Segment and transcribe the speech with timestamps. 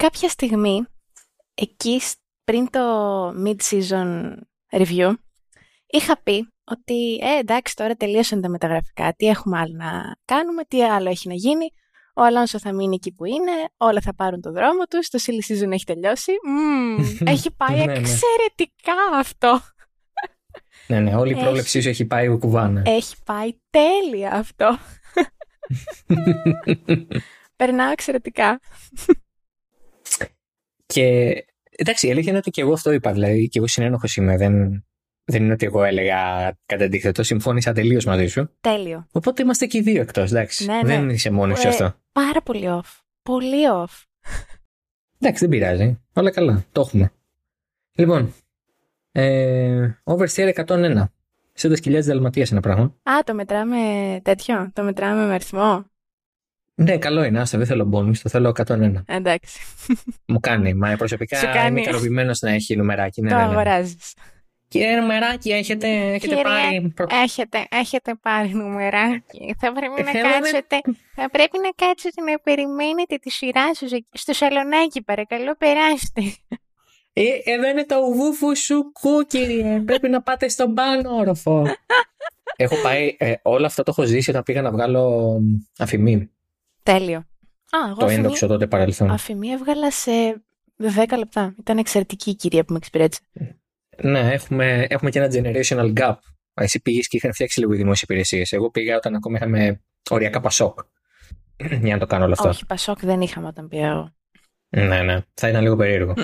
[0.00, 0.84] κάποια στιγμή,
[1.54, 2.00] εκεί
[2.44, 2.80] πριν το
[3.28, 4.32] mid-season
[4.70, 5.12] review,
[5.86, 10.84] είχα πει ότι ε, εντάξει τώρα τελείωσαν τα μεταγραφικά, τι έχουμε άλλο να κάνουμε, τι
[10.84, 11.66] άλλο έχει να γίνει.
[12.14, 15.52] Ο Αλόνσο θα μείνει εκεί που είναι, όλα θα πάρουν το δρόμο τους, το silly
[15.52, 16.32] season έχει τελειώσει.
[17.34, 17.92] έχει πάει ναι, ναι.
[17.92, 19.60] εξαιρετικά αυτό.
[20.86, 22.82] Ναι, ναι, όλη η πρόβλεψή σου έχει πάει κουβάνα.
[22.86, 24.78] Έχει πάει τέλεια αυτό.
[27.56, 28.60] Περνάω εξαιρετικά.
[30.92, 31.34] Και
[31.70, 33.12] εντάξει, η αλήθεια είναι ότι και εγώ αυτό είπα.
[33.12, 34.36] Δηλαδή, και εγώ συνένοχος είμαι.
[34.36, 34.84] Δεν,
[35.24, 37.22] δεν είναι ότι εγώ έλεγα κατά αντίθετο.
[37.22, 38.50] Συμφώνησα τελείως μαζί σου.
[38.60, 39.06] Τέλειο.
[39.12, 40.30] Οπότε είμαστε και οι δύο εκτός.
[40.30, 40.64] Εντάξει.
[40.64, 40.82] Ναι, ναι.
[40.82, 41.94] Δεν είσαι μόνος σε αυτό.
[42.12, 43.00] Πάρα πολύ off.
[43.22, 44.04] Πολύ off.
[45.18, 46.00] Εντάξει, δεν πειράζει.
[46.12, 46.64] Όλα καλά.
[46.72, 47.12] Το έχουμε.
[47.94, 48.34] Λοιπόν.
[49.12, 51.04] Ε, oversteer 101.
[51.52, 52.84] Σε τα σκυλιά της Δαλματία ένα πράγμα.
[52.84, 53.76] Α, το μετράμε
[54.22, 55.89] τέτοιο; Το μετράμε με αριθμό;
[56.74, 57.40] Ναι, καλό είναι.
[57.40, 58.92] Άστα, δεν θέλω bonus, το θέλω 101.
[59.06, 59.60] Εντάξει.
[60.26, 60.74] Μου κάνει.
[60.74, 61.68] Μα προσωπικά κάνεις...
[61.68, 63.20] είμαι ικανοποιημένος να έχει νουμεράκι.
[63.20, 63.48] Ναι, το ναι, ναι.
[63.48, 64.14] αγοράζεις.
[64.68, 66.94] Κύριε νουμεράκι, έχετε, έχετε Κύριε, πάρει.
[67.22, 69.54] Έχετε, έχετε πάρει νουμεράκι.
[69.58, 70.80] Θα πρέπει, να κάτσετε,
[71.14, 76.22] θα πρέπει να κάτσετε να περιμένετε τη σειρά σας στο σαλονάκι, παρακαλώ, περάστε.
[77.12, 79.80] Ε, εδώ είναι το ουβούφου σου κου, κύριε.
[79.80, 81.66] πρέπει να πάτε στον πάνω όροφο.
[82.56, 85.36] έχω πάει, ε, όλο αυτό το έχω ζήσει όταν πήγα να βγάλω
[85.78, 86.30] αφημί.
[86.82, 87.18] Τέλειο.
[87.70, 89.10] Α, εγώ το ένδοξο τότε παρελθόν.
[89.10, 90.10] Αφημί έβγαλα σε
[90.78, 91.54] 10 λεπτά.
[91.58, 93.22] Ήταν εξαιρετική η κυρία που με εξυπηρέτησε.
[94.02, 96.14] Ναι, έχουμε, έχουμε και ένα generational gap.
[96.54, 98.52] Εσύ πήγες και είχαν φτιάξει λίγο οι δημόσιες υπηρεσίες.
[98.52, 100.78] Εγώ πήγα όταν ακόμα είχαμε οριακά πασόκ.
[101.82, 102.48] Για να το κάνω όλο αυτό.
[102.48, 104.14] Όχι, πασόκ δεν είχαμε όταν πήγα εγώ.
[104.68, 105.20] Ναι, ναι.
[105.34, 106.14] Θα ήταν λίγο περίεργο.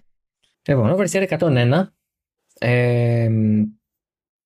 [0.68, 1.86] λοιπόν, Oversteer 101.
[2.58, 3.28] Ε,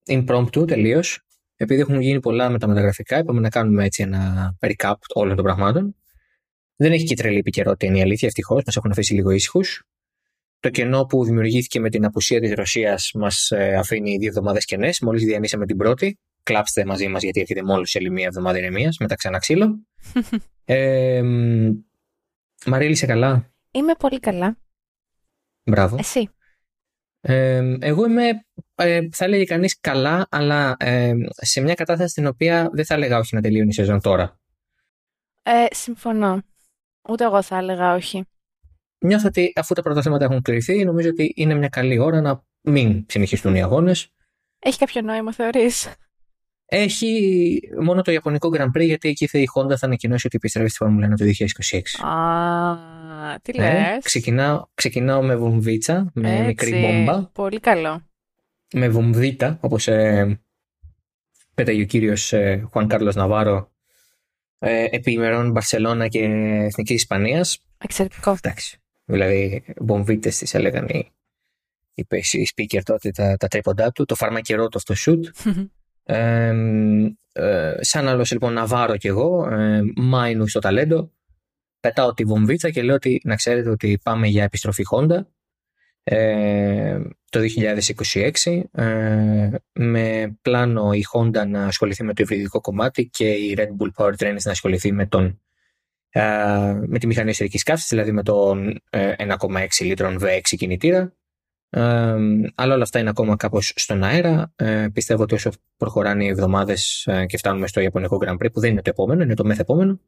[0.06, 1.25] impromptu τελείως
[1.56, 5.44] επειδή έχουν γίνει πολλά με τα μεταγραφικά, είπαμε να κάνουμε έτσι ένα recap όλων των
[5.44, 5.96] πραγμάτων.
[6.76, 8.62] Δεν έχει και τρελή επικαιρότητα, είναι η αλήθεια, ευτυχώς.
[8.66, 9.84] Μας έχουν αφήσει λίγο ήσυχους.
[10.60, 15.00] Το κενό που δημιουργήθηκε με την απουσία της Ρωσίας μας ε, αφήνει δύο εβδομάδες κενές.
[15.00, 16.18] Μόλις διανύσαμε την πρώτη.
[16.42, 18.92] Κλάψτε μαζί μας, γιατί έρχεται μόλις σε μία εβδομάδα ηρεμία.
[19.00, 19.86] Μετά ξανά ξύλο.
[20.64, 21.22] ε,
[22.66, 24.58] Μαρίλη, είσαι καλά; Είμαι πολύ καλά.
[25.64, 25.96] Μπράβο.
[25.98, 26.28] Εσύ;
[27.20, 32.70] Ε, εγώ είμαι, ε, θα έλεγε κανείς καλά, αλλά ε, σε μια κατάσταση στην οποία
[32.72, 34.38] δεν θα έλεγα όχι να τελειώνει η σεζόν τώρα.
[35.42, 36.42] Ε, συμφωνώ.
[37.08, 38.24] Ούτε εγώ θα έλεγα όχι.
[38.98, 42.44] Νιώθω ότι αφού τα πρώτα θέματα έχουν κληθεί, νομίζω ότι είναι μια καλή ώρα να
[42.60, 44.12] μην συνεχιστούν οι αγώνες.
[44.58, 45.94] Έχει κάποιο νόημα, θεωρείς;
[46.64, 50.78] Έχει μόνο το Ιαπωνικό Grand Prix, γιατί εκεί η Honda θα ανακοινώσει ότι επιστρέφει στη
[50.78, 52.06] Φόρμουλα 1 το 2026.
[52.06, 57.26] Α, τι λες; Ε, ξεκινάω, ξεκινάω με βομβίτσα, με Έτσι, μικρή μπόμπα.
[57.26, 58.02] Πολύ καλό.
[58.72, 60.40] Με βομβίτα, όπως ε,
[61.54, 63.70] πέταγε ο κύριος ε, Χουάν Κάρλος Ναβάρο
[64.58, 67.58] ε, επί ημερών Μπαρσελώνα και Εθνικής Ισπανίας.
[67.78, 68.30] Εξαιρετικό.
[68.30, 68.78] Εντάξει.
[69.04, 71.12] Δηλαδή, βομβίτες τις έλεγαν οι,
[71.94, 74.04] οι, οι speaker τότε τα, τα τρίποντά του.
[74.04, 75.20] Το φαρμακερό του αυτό shoot.
[77.38, 81.12] Ε, σαν άλλος λοιπόν να βάρω κι εγώ, ε, μάινους στο ταλέντο,
[81.80, 85.20] πετάω τη βομβίτσα και λέω ότι να ξέρετε ότι πάμε για επιστροφή Honda
[86.08, 87.00] ε,
[87.30, 87.40] το
[88.12, 93.68] 2026 ε, με πλάνο η Honda να ασχοληθεί με το υβριδικό κομμάτι και η Red
[93.68, 95.40] Bull Powertrains να ασχοληθεί με, τον,
[96.08, 96.22] ε,
[96.86, 101.16] με τη μηχανή εσωτερικής καύσης, δηλαδή με τον 1,6 λίτρων V6 κινητήρα
[102.54, 104.52] αλλά όλα αυτά είναι ακόμα κάπως στον αέρα.
[104.56, 108.60] Ε, πιστεύω ότι όσο προχωράνε οι εβδομάδες ε, και φτάνουμε στο Ιαπωνικό Grand Prix, που
[108.60, 110.00] δεν είναι το επόμενο, είναι το μεθεπόμενο,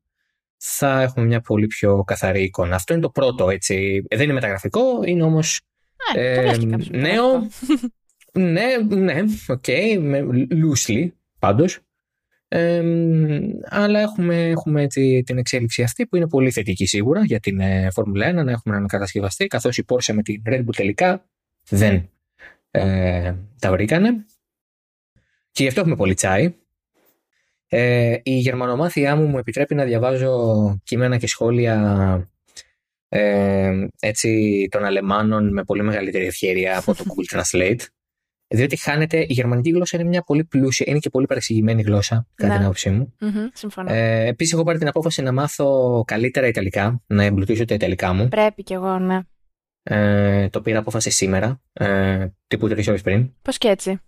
[0.56, 2.74] θα έχουμε μια πολύ πιο καθαρή εικόνα.
[2.74, 4.04] Αυτό είναι το πρώτο, έτσι.
[4.10, 5.22] Δεν είναι μεταγραφικό, είναι
[6.14, 6.76] όμως.
[6.90, 7.48] Ε, νέο.
[8.32, 9.98] ναι, ναι, ok, okay,
[10.50, 11.78] loosely πάντως.
[12.48, 12.82] Ε,
[13.64, 17.60] αλλά έχουμε, έχουμε έτσι την εξέλιξη αυτή που είναι πολύ θετική σίγουρα για την
[17.90, 21.24] Φόρμουλα 1 να έχουμε έναν κατασκευαστή καθώς η Porsche με την Red Bull τελικά
[21.68, 22.10] δεν
[22.70, 24.26] ε, τα βρήκανε.
[25.50, 26.54] Και γι' αυτό έχουμε πολύ τσάι.
[27.68, 32.30] Ε, η γερμανομάθειά μου μου επιτρέπει να διαβάζω κείμενα και σχόλια
[33.08, 37.80] ε, έτσι των Αλεμάνων με πολύ μεγαλύτερη ευχαίρεια από το Google Translate.
[38.54, 42.50] Διότι χάνεται, η γερμανική γλώσσα είναι μια πολύ πλούσια, είναι και πολύ παρεξηγημένη γλώσσα, κατά
[42.50, 42.64] την ναι.
[42.64, 43.14] άποψή μου.
[43.20, 48.12] Mm-hmm, ε, Επίσης, έχω πάρει την απόφαση να μάθω καλύτερα Ιταλικά, να εμπλουτίσω τα Ιταλικά
[48.12, 48.28] μου.
[48.28, 49.20] Πρέπει κι εγώ, ναι.
[49.82, 53.32] Ε, το πήρα απόφαση σήμερα, ε, τύπου τρεις ώρες πριν.
[53.42, 54.00] Πώς και έτσι;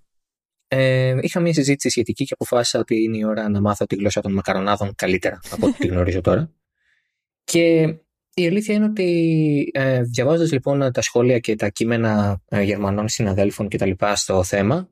[0.69, 4.21] Ε, είχα μια συζήτηση σχετική και αποφάσισα ότι είναι η ώρα να μάθω τη γλώσσα
[4.21, 6.51] των μακαρονάδων καλύτερα από ό,τι τη γνωρίζω τώρα.
[7.51, 7.97] Και
[8.41, 13.69] η αλήθεια είναι ότι ε, διαβάζοντας λοιπόν τα σχόλια και τα κείμενα ε, Γερμανών συναδέλφων
[13.69, 13.91] κτλ.
[14.15, 14.89] στο θέμα,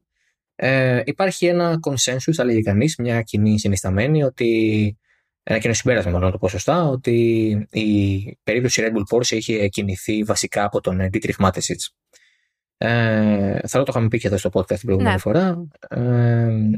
[0.54, 4.98] ε, υπάρχει ένα consensus, θα λέγει κανείς, μια κοινή συνισταμένη, ότι
[5.42, 10.22] ένα κοινό συμπέρασμα μάλλον το πω σωστά, ότι η περίπτωση Red Bull Porsche είχε κινηθεί
[10.22, 11.86] βασικά από τον Dietrich Mateschitz.
[12.80, 15.20] Ε, θα το είχαμε πει και εδώ στο podcast την προηγούμενη ναι.
[15.20, 15.66] φορά.
[15.88, 16.00] Ε,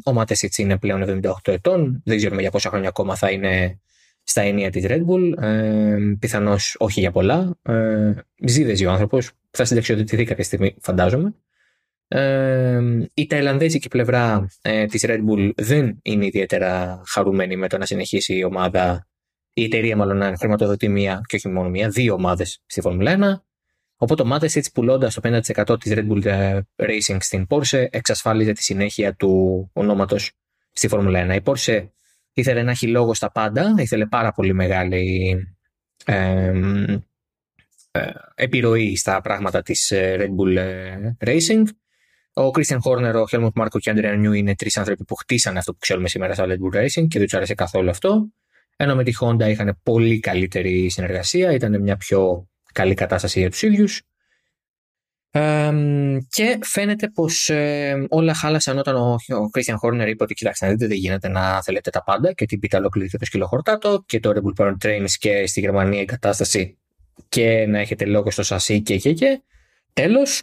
[0.05, 2.03] ο Mateschitz είναι πλέον 78 ετών.
[2.05, 3.81] Δεν ξέρουμε για πόσα χρόνια ακόμα θα είναι
[4.23, 5.43] στα ενία της Red Bull.
[5.43, 7.59] Ε, πιθανώς όχι για πολλά.
[7.63, 8.13] Ε,
[8.47, 9.31] ζει ο άνθρωπος.
[9.51, 11.35] Θα συνταξιοδοτηθεί κάποια στιγμή φαντάζομαι.
[12.13, 12.81] Ε,
[13.15, 18.35] η ταϊλανδέζικη πλευρά ε, της Red Bull δεν είναι ιδιαίτερα χαρούμενη με το να συνεχίσει
[18.35, 19.09] η ομάδα,
[19.53, 23.43] η εταιρεία μάλλον να χρηματοδοτεί μία και όχι μόνο μία, δύο ομάδες στη Φόρμουλα 1.
[23.97, 28.53] Οπότε ο Μάτες έτσι πουλώντας το 50% της Red Bull ε, Racing στην Porsche εξασφάλιζε
[28.53, 30.33] τη συνέχεια του ονόματος
[30.71, 31.35] στη Φόρμουλα 1.
[31.35, 31.89] Η Porsche
[32.33, 35.37] ήθελε να έχει λόγο στα πάντα, ήθελε πάρα πολύ μεγάλη
[36.05, 36.53] ε,
[37.91, 40.59] ε, επιρροή στα πράγματα της ε, Red Bull
[41.29, 41.63] Racing
[42.33, 45.59] ο Christian Horner, ο Helmut Marko και ο Andrea New είναι τρεις άνθρωποι που χτίσανε
[45.59, 48.29] αυτό που ξέρουμε σήμερα στα Red Bull Racing και δεν τους άρεσε καθόλου αυτό.
[48.77, 53.63] Ενώ με τη Honda είχαν πολύ καλύτερη συνεργασία, ήταν μια πιο καλή κατάσταση για τους
[53.63, 54.03] ίδιους.
[55.33, 55.73] Ε,
[56.29, 60.73] και φαίνεται πως ε, όλα χάλασαν όταν ο, ο Christian Horner είπε ότι κοιτάξτε να
[60.73, 64.33] δείτε δεν γίνεται να θέλετε τα πάντα και την πίτα ολόκληρη το σκυλοχορτάτο και το
[64.35, 66.79] Red Bull Power Trains και στη Γερμανία η κατάσταση
[67.29, 69.43] και να έχετε λόγο στο σασί και και και.
[69.93, 70.43] Τέλος,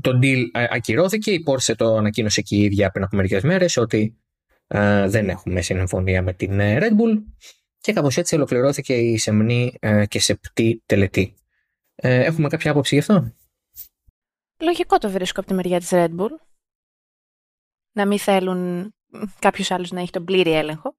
[0.00, 3.76] το deal ε, ακυρώθηκε, η Porsche το ανακοίνωσε και η ίδια πριν από μερικές μέρες
[3.76, 4.16] ότι
[4.66, 7.22] ε, δεν έχουμε συμφωνία με την ε, Red Bull
[7.80, 11.34] και κάπως έτσι ολοκληρώθηκε η σεμνή ε, και σεπτή τελετή.
[11.96, 13.32] Ε, έχουμε κάποια άποψη γι' αυτό;
[14.58, 16.30] Λογικό το βρίσκω από τη μεριά της Red Bull.
[17.92, 18.90] Να μην θέλουν
[19.38, 20.96] κάποιος άλλος να έχει τον πλήρη έλεγχο.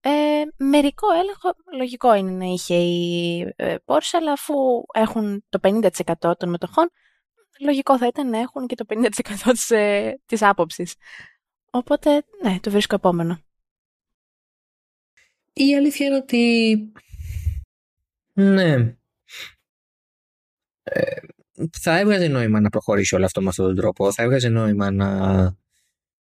[0.00, 3.54] Ε, μερικό έλεγχο λογικό είναι να είχε η
[3.84, 4.54] Porsche, αλλά αφού
[4.92, 6.90] έχουν το 50% των μετοχών,
[7.60, 9.10] λογικό θα ήταν να έχουν και το 50%
[9.52, 10.94] της, ε, της άποψης.
[11.70, 13.38] Οπότε, ναι, το βρίσκω επόμενο.
[15.52, 16.92] Η αλήθεια είναι ότι...
[18.32, 18.96] Ναι.
[20.84, 21.16] Ε,
[21.80, 24.12] θα έβγαζε νόημα να προχωρήσει όλο αυτό με αυτόν τον τρόπο.
[24.12, 25.08] Θα έβγαζε νόημα να...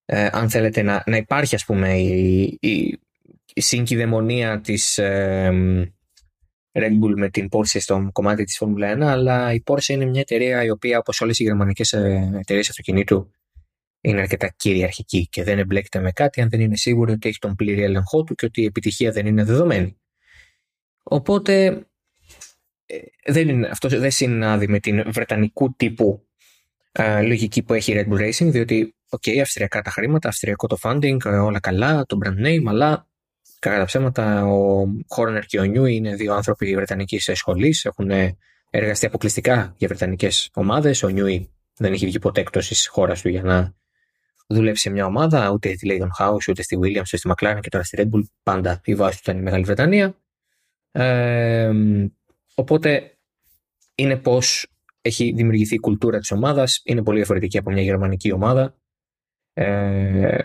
[0.06, 3.00] Ε, αν θέλετε να, να υπάρχει ας πούμε η, η,
[3.54, 5.50] η συγκυδαιμονία της, ε,
[6.72, 10.22] Red Bull με την Porsche στο κομμάτι της Formula 1, αλλά η Porsche είναι μια
[10.22, 13.32] εταιρεία η οποία όπως όλες οι γερμανικές ε, εταιρείες αυτοκινήτου
[14.02, 17.56] είναι αρκετά κυριαρχική και δεν εμπλέκεται με κάτι αν δεν είναι σίγουρο ότι έχει τον
[17.56, 19.98] πλήρη έλεγχό του και ότι η επιτυχία δεν είναι δεδομένη.
[21.04, 21.89] Οπότε ε,
[23.26, 26.28] δεν είναι, αυτός δεν συνάδει με την βρετανικού τύπου
[26.92, 30.68] ε, λογική που έχει η Red Bull Racing, διότι, ok, okay, αυστριακά τα χρήματα, αυστριακό
[30.68, 33.10] το funding, όλα καλά, το brand name, αλλά
[33.60, 37.86] Κακά τα ψέματα, ο Χόρνερ και ο Νιούι είναι δύο άνθρωποι Βρετανικής σχολής.
[37.86, 38.12] Έχουν
[38.70, 41.04] εργαστεί αποκλειστικά για Βρετανικές ομάδες.
[41.04, 43.74] Ο Νιούι δεν έχει βγει ποτέ εκτός της χώρας του για να
[44.48, 47.70] δουλέψει σε μια ομάδα, ούτε στη Leyton House, ούτε στη Williams, ούτε στη McLaren και
[47.70, 48.24] τώρα στη Red Bull.
[48.44, 50.16] Πάντα η βάση του ήταν η Μεγάλη Βρετανία.
[50.92, 51.72] Ε,
[52.60, 53.18] οπότε
[53.96, 54.68] είναι πώς
[55.02, 56.82] έχει δημιουργηθεί η κουλτούρα της ομάδας.
[56.84, 58.76] Είναι πολύ διαφορετική από μια γερμανική ομάδα.
[59.54, 60.38] Ε,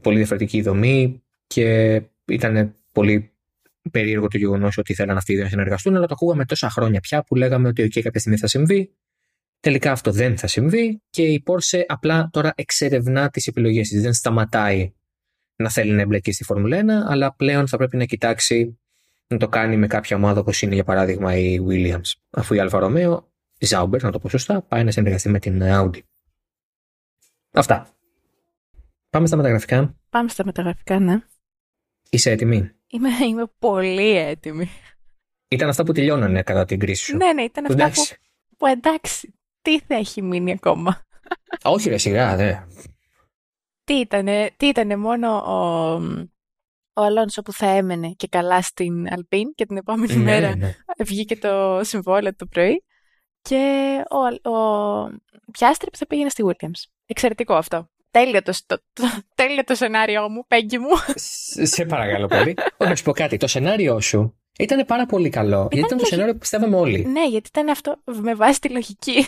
[0.00, 3.30] πολύ διαφορετική η δομή και ήταν πολύ
[3.90, 7.00] περίεργο το γεγονός ότι θέλαν αυτοί οι δύο να συνεργαστούν, αλλά το ακούγαμε τόσα χρόνια
[7.00, 8.92] πια που λέγαμε ότι okay, κάποια στιγμή θα συμβεί.
[9.60, 14.02] Τελικά αυτό δεν θα συμβεί και η Porsche απλά τώρα εξερευνά τις επιλογές της.
[14.02, 14.92] Δεν σταματάει
[15.56, 18.78] να θέλει να εμπλεκεί στη Φόρμουλα 1, αλλά πλέον θα πρέπει να κοιτάξει
[19.26, 22.12] να το κάνει με κάποια ομάδα όπως είναι για παράδειγμα η Williams.
[22.30, 25.60] Αφού η Αλφα Ρωμαίο, η Zauber, να το πω σωστά, πάει να συνεργαστεί με την
[25.64, 25.98] Audi.
[27.52, 27.88] Αυτά.
[29.10, 29.94] Πάμε στα μεταγραφικά.
[30.10, 31.20] Πάμε στα μεταγραφικά, ναι.
[32.10, 34.68] Είσαι έτοιμη; Είμαι, είμαι πολύ έτοιμη.
[35.48, 37.16] Ήταν αυτά που τελειώνανε κατά την κρίση σου.
[37.16, 38.14] Ναι, ναι, ήταν αυτά εντάξει.
[38.14, 39.34] που, που εντάξει.
[39.62, 41.06] Τι θα έχει μείνει ακόμα;
[41.62, 42.54] Όχι ρε σιγά, δε.
[43.84, 46.00] Τι ήτανε, τι ήτανε μόνο ο,
[46.96, 50.74] ο Αλόνσο που θα έμενε και καλά στην Αλπίν και την επόμενη ναι, μέρα ναι.
[51.04, 52.84] βγήκε το συμβόλαιο το πρωί
[53.42, 55.08] και ο, ο
[55.52, 56.90] Πιάστρη που θα πήγαινε στη Williams.
[57.06, 57.88] Εξαιρετικό αυτό
[58.18, 60.88] τέλειο το, το, το, τέλειο το σενάριό μου, Πέγγι μου.
[61.74, 62.54] Σε παρακαλώ πολύ.
[62.76, 63.36] Όχι, να σου πω κάτι.
[63.36, 65.56] Το σενάριό σου ήταν πάρα πολύ καλό.
[65.56, 67.06] Ήταν γιατί ήταν το σενάριο που πιστεύαμε όλοι.
[67.06, 69.26] Ναι, γιατί ήταν αυτό με βάση τη λογική.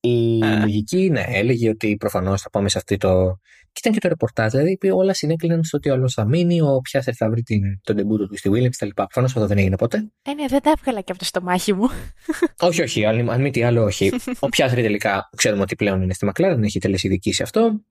[0.00, 3.38] Η λογική, ναι, έλεγε ότι προφανώς θα πάμε σε αυτή το.
[3.74, 6.80] Και ήταν και το ρεπορτάζ, δηλαδή όλα συνέκλειναν στο ότι ο άλλο θα μείνει, ο
[6.80, 8.88] Πιάστερ θα βρει την, τον τεμπούτο του στη Williams κτλ.
[8.94, 10.10] Προφανώς αυτό δεν έγινε ποτέ.
[10.22, 11.88] Ε, ναι, δεν τα έβγαλα και από το στομάχι μου.
[12.68, 14.12] όχι, όχι, αν, αν μη τι άλλο, όχι.
[14.38, 17.84] ο Πιάστερ τελικά ξέρουμε ότι πλέον είναι στη McLaren, έχει τελεσιδικήσει αυτό.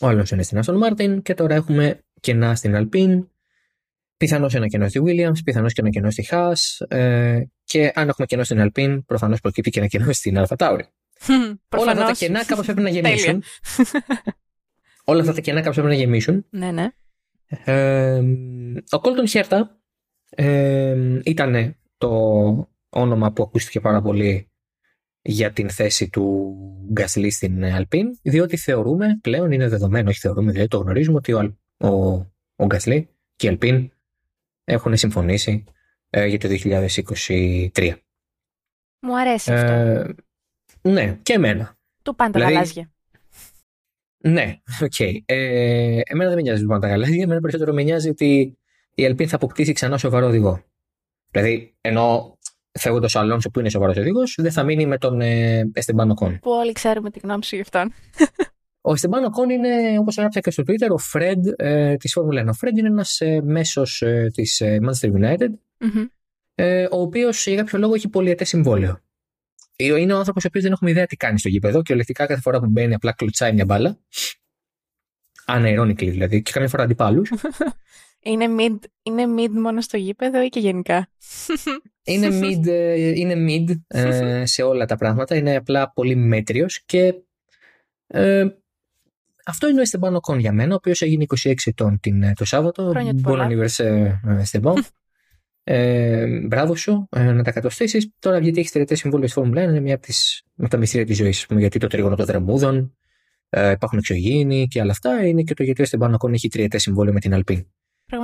[0.00, 3.26] Ο άλλο είναι στην Aston Martin και τώρα έχουμε κενά στην Alpine.
[4.16, 6.86] Πιθανώς ένα κενό στη Williams, πιθανώς και ένα κενό στη Haas.
[6.88, 10.82] Ε, και αν έχουμε κενό στην Alpine, προφανώς προκύπτει και ένα κενό στην Alpha Tauri.
[11.68, 13.42] Όλα αυτά τα κενά κάπως πρέπει να γεμίσουν.
[15.04, 16.46] Όλα αυτά τα κενά κάπω πρέπει να γεμίσουν.
[16.50, 16.88] Ναι, ναι.
[17.64, 18.22] Ε,
[18.90, 19.80] ο Κόλτον Χέρτα
[20.30, 22.10] ε, ήταν το
[22.88, 24.48] όνομα που ακούστηκε πάρα πολύ
[25.22, 26.54] για την θέση του
[26.92, 31.56] Γκασλή στην Αλπίν, διότι θεωρούμε πλέον, είναι δεδομένο, όχι θεωρούμε, δηλαδή το γνωρίζουμε ότι ο,
[31.76, 31.88] ο,
[32.56, 33.90] ο Γκασλί και η Αλπίν
[34.64, 35.64] έχουν συμφωνήσει
[36.10, 36.48] ε, για το
[37.74, 37.94] 2023.
[39.00, 39.72] Μου αρέσει αυτό.
[39.72, 40.14] Ε,
[40.82, 41.78] ναι, και εμένα.
[42.02, 42.93] Του πάντα δηλαδή, γαλάζια.
[44.28, 44.92] Ναι, ok.
[44.98, 45.12] Okay.
[45.24, 47.22] Ε, εμένα δεν με νοιάζει λοιπόν τα γαλάζια.
[47.22, 48.58] Εμένα περισσότερο με νοιάζει ότι
[48.94, 50.64] η Αλπίν θα αποκτήσει ξανά σοβαρό οδηγό.
[51.30, 52.38] Δηλαδή, ενώ
[52.72, 56.38] φεύγοντας ο Αλόνσο που είναι σοβαρός οδηγός, δεν θα μείνει με τον ε, Εστεμπάν Οκόν.
[56.38, 57.92] Που όλοι ξέρουμε τη γνώμη σου γι' αυτόν.
[58.86, 62.48] Ο Εστεμπάνο Κόν είναι, όπως έγραψα και στο Twitter, ο Φρεντ ε, της Φόρμουλα 1.
[62.48, 66.06] Ο Φρεντ είναι ένας ε, μέσος ε, της ε, Manchester United, mm-hmm.
[66.54, 69.00] ε, ο οποίος για κάποιο λόγο έχει πολυετές συμβόλαιο.
[69.76, 72.40] Είναι ο άνθρωπος ο οποίος δεν έχουμε ιδέα τι κάνει στο γήπεδο και ολεκτικά κάθε
[72.40, 73.98] φορά που μπαίνει απλά κλωτσάει μια μπάλα.
[75.46, 77.32] Unironically δηλαδή, και καμιά φορά αντιπάλους.
[78.20, 81.08] είναι, mid, είναι mid μόνο στο γήπεδο ή και γενικά;
[82.04, 85.36] είναι mid, ε, είναι mid ε, σε όλα τα πράγματα.
[85.36, 87.14] Είναι απλά πολύ μέτριος και
[88.06, 88.46] ε,
[89.44, 92.44] αυτό είναι ο Εστεμπάνο Κον για μένα, ο οποίος έγινε 26 ετών την, ε, το
[92.44, 92.92] Σάββατο.
[93.24, 94.12] Bon anniversaire,
[94.42, 94.74] Esteban.
[95.66, 98.10] Ε, μπράβο σου, ε, να τα κατοστήσεις.
[98.18, 101.06] Τώρα, γιατί έχεις τριετές συμβόλαιο στη Φόρμουλα 1, είναι μια από, τις, από τα μυστήρια
[101.06, 101.46] της ζωής.
[101.50, 102.96] Γιατί το τρίγωνο των δρεμούδων,
[103.48, 105.26] ε, υπάρχουν εξωγήινοι και άλλα αυτά.
[105.26, 107.66] Είναι και το γιατί ο Εστεμπάνο Κον έχει τριετές συμβόλαιο με την Αλπίν.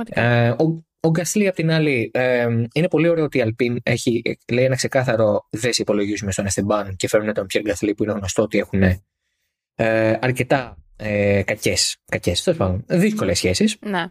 [0.09, 4.21] Ε, ο, ο Γκασλή, απ' την άλλη, ε, είναι πολύ ωραίο ότι η Αλπίν έχει,
[4.51, 8.13] λέει ένα ξεκάθαρο δεν σε υπολογίζουμε στον Εστεμπάν και φέρνουν τον Πιέρ Γκασλή που είναι
[8.13, 8.83] γνωστό ότι έχουν
[9.75, 12.53] ε, αρκετά ε, κακές, κακές,
[12.85, 13.77] δύσκολες σχέσεις.
[13.81, 14.05] Ναι.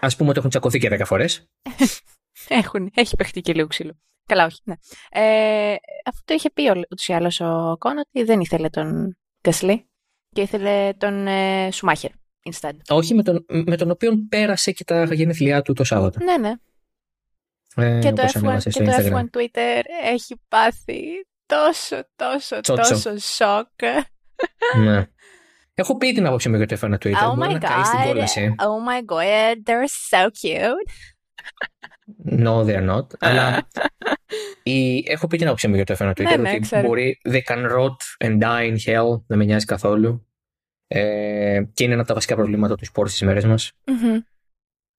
[0.00, 1.48] Α πούμε ότι έχουν τσακωθεί και 10 φορές.
[2.48, 3.98] έχουν, έχει παιχτεί και λίγο ξύλο.
[4.26, 4.60] Καλά, όχι.
[4.64, 4.74] Ναι.
[5.10, 9.88] Ε, αυτό το είχε πει ούτως ή άλλως ο Κόν ότι δεν ήθελε τον Γκασλή
[10.32, 12.10] και ήθελε τον ε, Σουμάχερ
[12.50, 12.76] instead.
[12.88, 16.24] Όχι, με τον, με τον οποίο πέρασε και τα γενέθλιά του το Σάββατο.
[16.24, 16.54] Ναι, ναι.
[17.76, 21.02] Ε, και, το F1, και το F1 Twitter έχει πάθει
[21.46, 22.88] τόσο, τόσο, Τσότσο.
[22.88, 23.82] τόσο σοκ.
[24.76, 25.06] Ναι.
[25.74, 27.14] Έχω πει την άποψη μου για το F1 Twitter.
[27.14, 28.24] Oh my god.
[28.56, 30.90] Oh my god, they're so cute.
[32.30, 33.06] No, they're not.
[33.18, 33.68] Αλλά
[34.62, 35.04] η...
[35.08, 36.22] έχω πει την άποψη μου για το F1 Twitter.
[36.22, 36.86] Ναι, ναι, ότι ξέρω.
[36.86, 39.20] μπορεί, they can rot and die in hell.
[39.26, 40.26] Δεν με νοιάζει καθόλου.
[40.86, 43.72] Ε, και είναι ένα από τα βασικά προβλήματα του σπορ στις μέρες μας.
[43.84, 44.22] Mm-hmm.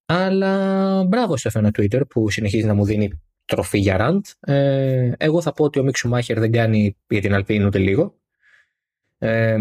[0.05, 4.25] Αλλά μπράβο στο F1 Twitter που συνεχίζει να μου δίνει τροφή για ραντ.
[4.39, 8.19] Ε, εγώ θα πω ότι ο Μίξου Μάχερ δεν κάνει για την Αλπίνη ούτε λίγο.
[9.17, 9.57] Ε,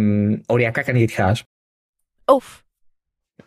[0.46, 1.32] οριακά κάνει για τη Χά.
[2.34, 2.60] Ουφ.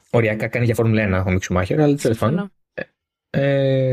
[0.09, 2.51] Οριακά κάνει για Φόρμουλα 1 ο Μίξου Μάχερ, αλλά τέλος πάντων.
[3.29, 3.90] Ε,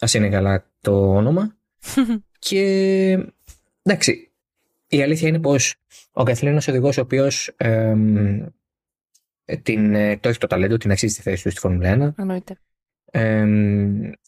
[0.00, 1.56] Α είναι καλά το όνομα.
[2.38, 2.62] και
[3.82, 4.30] εντάξει,
[4.88, 5.74] η αλήθεια είναι πως
[6.12, 7.94] ο Γκαθλή είναι ένα οδηγός ο οποίος ε,
[10.20, 12.14] το έχει το ταλέντο, την αξίζει στη θέση του στη Φόρμουλα 1.
[12.16, 12.58] Εννοείται.
[13.12, 13.46] Ε,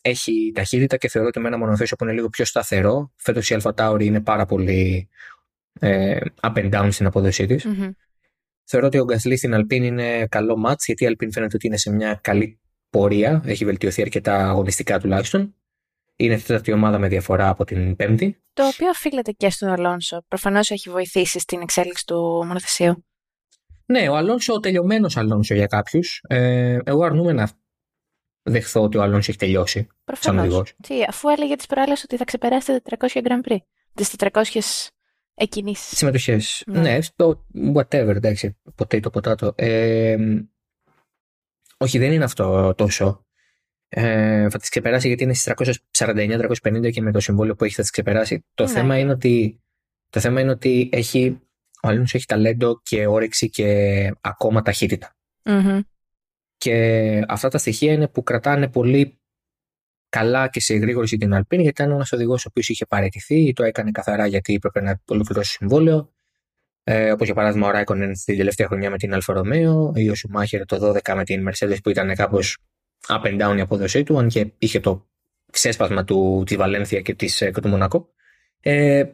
[0.03, 3.13] έχει ταχύτητα και θεωρώ ότι με ένα μονοθέσιο που είναι λίγο πιο σταθερό.
[3.17, 5.09] Φέτος η Αλφα Tauri είναι πάρα πολύ
[5.81, 7.67] ε, up and down στην απόδοσή της.
[7.67, 7.91] Mm-hmm.
[8.65, 11.77] Θεωρώ ότι ο Γκαθλή στην Αλπίν είναι καλό μάτς, γιατί η Αλπίν φαίνεται ότι είναι
[11.77, 12.59] σε μια καλή
[12.91, 13.43] πορεία.
[13.45, 15.55] Έχει βελτιωθεί αρκετά αγωνιστικά τουλάχιστον.
[16.17, 18.43] Είναι τέταρτη ομάδα με διαφορά από την πέμπτη.
[18.53, 20.25] Το οποίο οφείλεται και στον Αλόνσο.
[20.29, 23.05] Προφανώς έχει βοηθήσει στην εξέλιξη του μονοθεσίου.
[23.87, 26.21] Ναι, ο Αλόνσο, ο τελειωμένος Αλόνσο για κάποιους.
[26.29, 27.51] Ε, εγώ αρνούμαι να
[28.43, 29.87] δεχθώ ότι ο Αλόνσο έχει τελειώσει.
[30.05, 30.75] Προφανώς.
[31.09, 33.57] Αφού έλεγε τις προάλλες ότι θα ξεπεράσει τα 400 Grand Prix.
[33.95, 34.43] Τις 400
[35.35, 35.97] εκκινήσεις.
[35.99, 36.63] Συμμετοχές.
[36.67, 36.81] Ναι.
[36.81, 39.53] ναι, το whatever, εντάξει, ποτέ το ποτάτο.
[39.57, 40.17] Ε,
[41.77, 43.27] όχι, δεν είναι αυτό τόσο
[43.95, 45.53] ε, θα τις ξεπεράσει γιατί είναι στις
[45.99, 48.45] 349-350 και με το συμβόλαιο που έχει θα τις ξεπεράσει.
[48.55, 48.71] Το, ναι.
[48.71, 49.61] θέμα είναι ότι,
[50.11, 51.41] το θέμα είναι ότι έχει,
[51.83, 54.63] ο Αλόνσο έχει ταλέντο και όρεξη και ακόμα
[56.57, 59.21] Και αυτά τα στοιχεία είναι που κρατάνε πολύ
[60.09, 63.65] καλά και σε γρήγορη την Αλπίν, γιατί ήταν ένας οδηγός ο οποίος είχε παραιτηθεί, το
[63.65, 66.13] έκανε καθαρά γιατί έπρεπε να ολοκληρώσει συμβόλαιο.
[66.85, 70.15] Ε, Όπως για παράδειγμα ο Ράικονεν στην τελευταία χρονιά με την Άλφα Ρομέο, ή ο
[70.15, 72.59] Σουμάχερ το 12 με την Mercedes που ήταν κάπως
[73.09, 75.09] up and down η απόδοσή του, αν και είχε το
[75.53, 78.09] ξέσπασμα του, τη Βαλένθια και, της, ε, και του Μονακό.
[78.61, 79.05] Ε,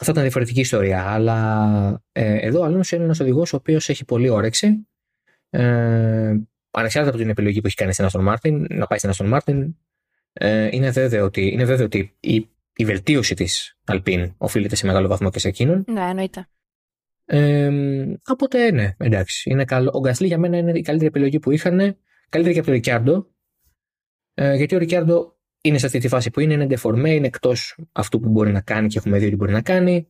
[0.00, 1.04] αυτό ήταν διαφορετική ιστορία.
[1.10, 4.88] Αλλά ε, εδώ ο Αλόνσο είναι ένας οδηγός ο οποίος έχει πολύ όρεξη.
[5.50, 6.34] Ε,
[6.70, 9.76] ανεξάρτητα από την επιλογή που έχει κάνει στην Άστον Μάρτιν, να πάει στην Άστον Μάρτιν,
[10.32, 15.08] ε, είναι βέβαιο ότι, είναι βέβαιο ότι η, η βελτίωση της Αλπίν οφείλεται σε μεγάλο
[15.08, 15.84] βαθμό και σε εκείνον.
[15.88, 16.48] Ναι, εννοείται.
[17.24, 17.70] Ε,
[18.26, 19.50] οπότε ναι, εντάξει.
[19.50, 19.90] Είναι καλό.
[19.94, 21.96] Ο Γκασλί για μένα είναι η καλύτερη επιλογή που είχαν
[22.28, 23.26] καλύτερη και από τον Ρικιάρντο.
[24.34, 27.78] Ε, γιατί ο Ρικιάρντο είναι σε αυτή τη φάση που είναι, είναι ντεφορμέ, είναι εκτός
[27.92, 30.08] αυτού που μπορεί να κάνει και έχουμε δει ότι μπορεί να κάνει.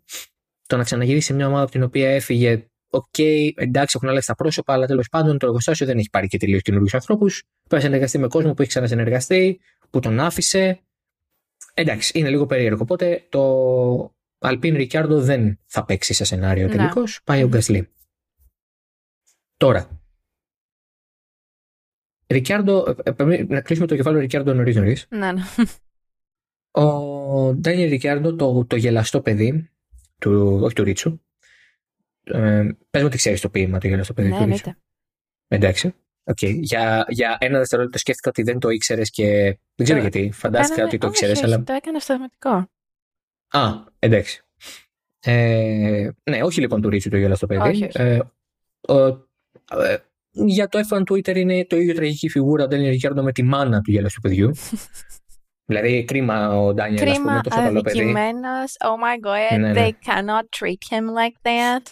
[0.67, 4.29] Το να ξαναγυρίσει σε μια ομάδα από την οποία έφυγε OK, okay, εντάξει, έχουν αλλάξει
[4.29, 7.43] τα πρόσωπα, αλλά τέλος πάντων το εργοστάσιο δεν έχει πάρει και τελείως καινούριους ανθρώπους.
[7.69, 9.61] Πρέπει να συνεργαστεί με κόσμο που έχει ξανασυνεργαστεί,
[9.91, 10.81] που τον άφησε.
[11.75, 12.83] Εντάξει, είναι λίγο περίεργο.
[12.83, 17.21] Οπότε το Alpine Ρικιάρντο δεν θα παίξει σε σενάριο τελικώς.
[17.25, 17.89] Πάει ο Γκασλί.
[19.57, 19.98] Τώρα.
[22.29, 25.07] Ρικιάρντο, ε, να κλείσουμε το κεφάλαιο Ρικιάρντο νωρίς νωρίς.
[25.09, 25.43] Ναι, ναι.
[26.71, 29.71] Ο Ντάνιελ Ρικιάρντο, το, το γελαστό παιδί,
[30.19, 31.21] του, όχι του Ρίτσου.
[32.25, 34.71] Ε, πες μου ότι ξέρεις το ποίημα το γελαστό παιδί ναι, του Ρίτσου.
[35.49, 35.95] Εντάξει.
[36.25, 36.59] Okay.
[36.61, 40.31] Για, για ένα δευτερόλεπτο σκέφτηκα ότι δεν το ήξερες και δεν ξέρω γιατί.
[40.33, 41.43] Φαντάστηκα ότι το ήξερες.
[41.43, 41.63] Αλλά...
[41.63, 42.71] Το έκανα στο θεματικό.
[43.49, 44.43] Α, εντάξει.
[45.21, 47.69] Ε, ναι, όχι λοιπόν του Ρίτσου το γελαστό παιδί.
[47.69, 48.03] Όχι, όχι.
[48.03, 48.21] Ε,
[48.81, 49.07] ο,
[49.83, 49.97] ε,
[50.47, 53.81] για το F1 Twitter είναι το ίδιο τραγική φιγούρα ο Ντάνιελ Ρικιάρντο με τη μάνα
[53.81, 54.51] του γελαστού παιδιού.
[55.71, 57.99] Δηλαδή, κρίμα ο Ντάνιελ, κρίμα, πούμε, τόσο καλό παιδί.
[57.99, 58.21] Κρίμα,
[58.85, 59.87] oh my god, ναι, ναι.
[59.87, 61.91] they cannot treat him like that.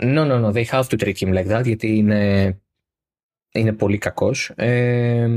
[0.00, 2.54] No, no, no, they have to treat him like that, γιατί είναι,
[3.52, 4.52] είναι πολύ κακός.
[4.56, 5.28] Ε,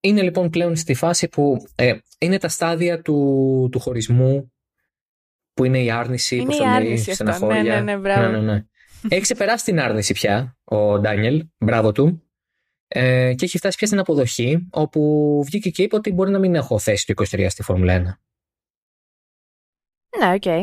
[0.00, 4.52] είναι λοιπόν πλέον στη φάση που ε, είναι τα στάδια του, του χωρισμού
[5.54, 7.62] που είναι η άρνηση, είναι πώς το λέει, στεναχώρια.
[7.62, 8.30] Ναι, ναι, ναι, μπράβο.
[8.30, 8.64] ναι, ναι, ναι.
[9.08, 12.18] Έχει ξεπεράσει την άρνηση πια ο Ντάνιελ, μπράβο του.
[12.88, 16.54] Ε, και έχει φτάσει πια στην αποδοχή, όπου βγήκε και είπε ότι μπορεί να μην
[16.54, 18.02] έχω θέση το 23 στη Φόρμουλα 1.
[20.18, 20.42] Ναι, OK.
[20.44, 20.62] Okay.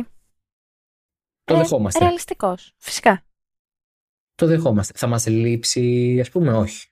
[1.44, 2.00] Το ε, δεχόμαστε.
[2.00, 3.26] Ρεαλιστικός, φυσικά.
[4.36, 4.94] Το δεχόμαστε.
[4.96, 6.88] Θα μας λείψει, ας πούμε, όχι.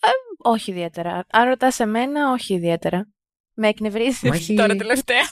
[0.00, 1.26] Ε, όχι ιδιαίτερα.
[1.30, 3.08] Αν ρωτάς εμένα, όχι ιδιαίτερα.
[3.54, 4.54] Με εκνευρίζει έχει...
[4.54, 5.22] τώρα τελευταία.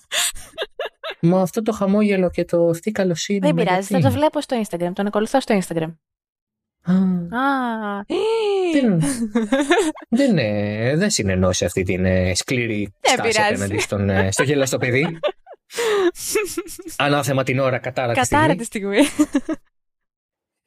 [1.21, 3.39] Μα αυτό το χαμόγελο και το αυτή καλοσύνη.
[3.39, 4.91] Δεν πειράζει, θα το βλέπω στο Instagram.
[4.95, 5.95] Τον ακολουθώ στο Instagram.
[6.89, 8.05] Α.
[8.73, 9.01] Δεν,
[10.09, 10.35] δεν,
[10.99, 15.19] δεν συνενώσει αυτή την ε, σκληρή στάση απέναντι στον, ε, στο γελαστό παιδί.
[16.97, 18.43] Ανάθεμα την ώρα, κατάρα τη στιγμή.
[18.43, 18.99] Κατάρα τη στιγμή.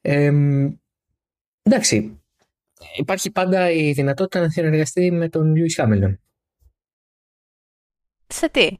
[0.01, 0.32] Ε,
[1.62, 2.22] εντάξει.
[2.96, 6.20] Υπάρχει πάντα η δυνατότητα να συνεργαστεί με τον Λιούις Χάμιλτον.
[8.27, 8.77] Σε τι;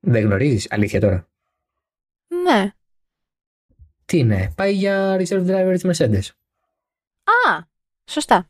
[0.00, 1.28] Δεν γνωρίζεις, αλήθεια τώρα.
[2.44, 2.72] Ναι.
[4.04, 6.30] Τι είναι, πάει για reserve driver της Mercedes.
[7.24, 7.62] Α,
[8.10, 8.48] σωστά.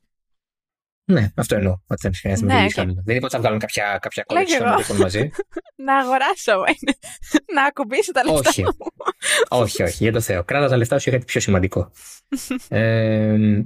[1.10, 1.72] Ναι, αυτό εννοώ.
[1.86, 2.86] Ότι δεν χρειάζεται ναι, okay.
[3.04, 5.30] Δεν είπα ότι θα βγάλουν κάποια, κάποια collection μαζί;
[5.86, 6.52] να αγοράσω,
[7.54, 8.48] να ακουμπήσω τα λεφτά.
[8.48, 8.64] Όχι.
[9.62, 10.44] όχι, όχι, για το Θεό.
[10.44, 11.90] Κράτας τα λεφτά σου για κάτι πιο σημαντικό.
[12.68, 13.62] ε,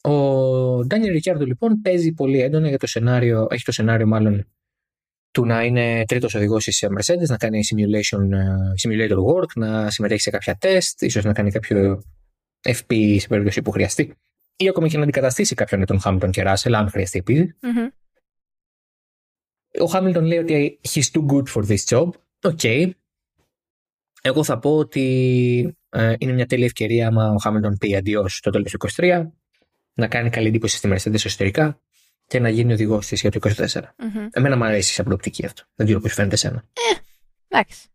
[0.00, 0.14] ο
[0.84, 4.46] Ντάνιελ Ρικιάρντο λοιπόν παίζει πολύ έντονα για το σενάριο, έχει το σενάριο μάλλον
[5.36, 8.46] του να είναι τρίτος οδηγός της Mercedes, να κάνει simulation, ε,
[8.82, 12.02] simulator work, να συμμετέχει σε κάποια τεστ, ίσως να κάνει κάποιο
[12.62, 14.14] FP σε περίπτωση που χρειαστεί
[14.56, 17.22] ή ακόμα και να αντικαταστήσει κάποιον με τον Χάμιλτον και Ράσελ, αν χρειαστεί
[19.80, 22.08] Ο Χάμιλτον λέει ότι he's too good for this job.
[22.42, 22.58] OK.
[22.62, 22.90] Okay.
[24.22, 28.50] Εγώ θα πω ότι ε, είναι μια τέλεια ευκαιρία άμα ο Χάμιλτον πει adiós το
[28.50, 29.26] τέλος του 23,
[29.94, 31.80] να κάνει καλή εντύπωση στη Mercedes εσωτερικά
[32.26, 33.66] και να γίνει οδηγός της για το 24.
[33.66, 35.62] mm Εμένα μου αρέσει σαν προοπτική αυτό.
[35.74, 36.64] Δεν ξέρω πώς φαίνεται εσένα.
[36.72, 36.98] Ε,
[37.48, 37.88] εντάξει.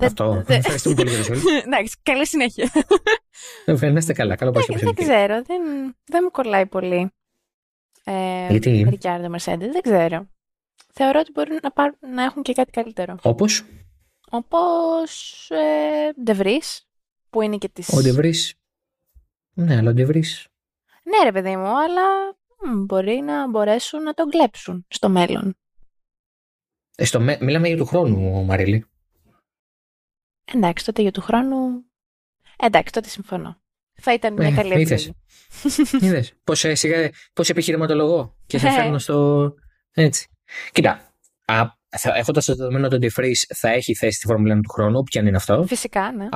[0.00, 0.42] Αυτό.
[0.46, 0.54] Δε...
[0.54, 2.70] Ευχαριστούμε πολύ για το Εντάξει, καλή συνέχεια.
[3.64, 4.36] Ευχαριστώ καλά.
[4.36, 5.42] Καλό δεν, δεν ξέρω.
[5.42, 5.62] Δεν,
[6.04, 7.10] δεν μου κολλάει πολύ.
[8.04, 10.28] Ε, Γιατί; Ρικιάρντο Μερσέντε, δεν ξέρω.
[10.92, 13.16] Θεωρώ ότι μπορεί να, πάρουν, να έχουν και κάτι καλύτερο.
[13.22, 13.64] Όπως;
[14.30, 15.50] Όπως.
[15.50, 16.60] Ε, Ντεβρή,
[17.30, 17.82] που είναι και τη.
[17.96, 18.34] Ο Ντεβρή.
[19.54, 20.24] Ναι, αλλά ο Ντεβρή.
[21.04, 22.36] Ναι, ρε παιδί μου, αλλά
[22.86, 25.56] μπορεί να μπορέσουν να τον κλέψουν στο μέλλον.
[26.96, 27.38] Ε, στο με...
[27.40, 28.86] Μιλάμε για του χρόνου, Μαρίλη.
[30.44, 31.84] Εντάξει, τότε για του χρόνου.
[32.56, 33.62] Εντάξει, τότε συμφωνώ.
[34.00, 35.14] Θα ήταν μια ε, καλή επιλογή.
[36.00, 36.24] Είδε.
[37.32, 39.50] Πώς επιχειρηματολογώ και σε φέρνω στο.
[39.92, 40.28] Έτσι.
[40.72, 41.14] Κοίτα.
[42.02, 45.26] Έχοντας το δεδομένο ότι ο DeFreeze θα έχει θέση στη Φόρμουλα του χρόνου, όποια αν
[45.26, 46.28] είναι αυτό; Φυσικά, ναι.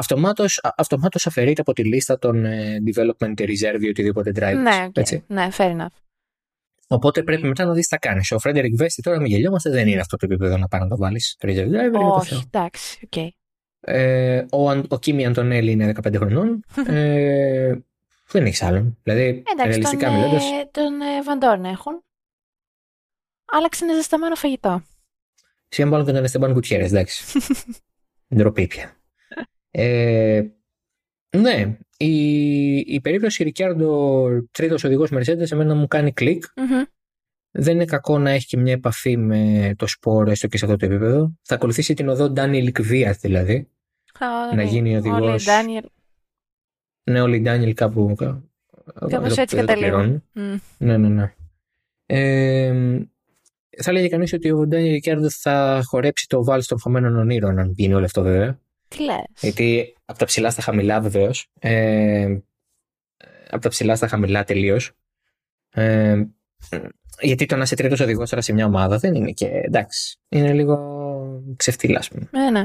[0.77, 4.63] Αυτομάτως αφαιρείται από τη λίστα των ε, development reserve ή οτιδήποτε drivers.
[4.63, 4.97] Ναι, okay.
[4.97, 5.25] έτσι.
[5.27, 5.97] ναι, fair enough.
[6.89, 8.33] Οπότε πρέπει μετά να δεις τι θα κάνεις.
[8.33, 10.97] Ο Frederik Vesti τώρα, μην γελιόμαστε, δεν είναι αυτό το επίπεδο να πάει να το
[10.97, 11.37] βάλεις.
[11.41, 12.19] Reserve driver.
[12.19, 13.13] Όχι, εντάξει, OK.
[13.17, 13.29] Okay.
[13.81, 16.65] Ε, ο, ο Κίμι Αντονέλι είναι 15 χρονών.
[16.87, 17.75] ε,
[18.31, 18.99] δεν έχει άλλον.
[19.03, 20.39] Δηλαδή, Εντάξει, ρεαλιστικά τον, μιλώντα.
[20.71, 22.03] Τον ε, Βαντόρν έχουν.
[23.45, 24.83] Άλλαξε ένα ζεσταμένο φαγητό.
[25.69, 27.39] Σιγά πάνω και τον Εστεμπάν Γκουτιέρες, εντάξει.
[28.35, 28.97] Ντροπή πια.
[29.71, 30.43] Ε,
[31.37, 36.45] ναι, η, η περίπτωση Ρικιάρντο τρίτος οδηγός Mercedes εμένα μου κάνει κλικ.
[36.55, 36.87] Mm-hmm.
[37.51, 40.77] Δεν είναι κακό να έχει και μια επαφή με το σπορ, έστω και σε αυτό
[40.77, 41.33] το επίπεδο.
[41.43, 43.69] Θα ακολουθήσει την οδό Ντάνιελ Κβία δηλαδή.
[44.19, 45.21] Oh, να γίνει οδηγός.
[45.21, 45.85] Όλοι Ντάνιελ.
[47.11, 48.15] Ναι, όλοι Ντάνιελ κάπου.
[49.09, 50.25] Κάπως έτσι καταλήγουν.
[50.35, 50.59] Mm.
[50.79, 51.35] Ναι, ναι, ναι.
[52.07, 53.07] Ε,
[53.83, 57.73] θα λέγει κανείς ότι ο Ντάνιελ Ρικιάρντο θα χορέψει το βάλ των χωμένων ονείρων, αν
[57.77, 58.61] γίνει όλο αυτό βέβαια.
[58.89, 61.51] Τι λες; Γιατί από τα ψηλά στα χαμηλά βεβαίως.
[61.59, 62.39] Ε,
[63.51, 64.93] από τα ψηλά στα χαμηλά τελείως.
[65.71, 66.23] Ε,
[67.21, 70.19] γιατί το να είσαι τρίτος οδηγός τώρα σε μια ομάδα δεν είναι και εντάξει.
[70.29, 70.77] Είναι λίγο
[71.57, 72.29] ξεφτύλα, ας πούμε.
[72.33, 72.65] Ε, ναι.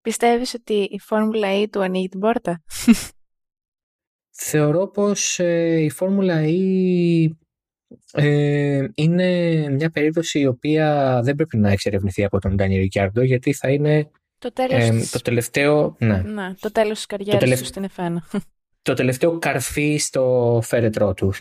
[0.00, 2.62] Πιστεύεις ότι η Φόρμουλα E του ανοίγει την πόρτα;
[4.30, 7.28] Θεωρώ πως ε, η Φόρμουλα E
[8.12, 9.28] ε, είναι
[9.70, 14.10] μια περίπτωση η οποία δεν πρέπει να εξερευνηθεί από τον Ντάνι Ρικιάρντο γιατί θα είναι
[14.38, 16.22] το, τέλος ε, το τελευταίο ναι.
[16.22, 18.38] ναι, το τέλος της καριέρας το του στην F1.
[18.82, 21.32] Το τελευταίο καρφί στο φέρετρό του.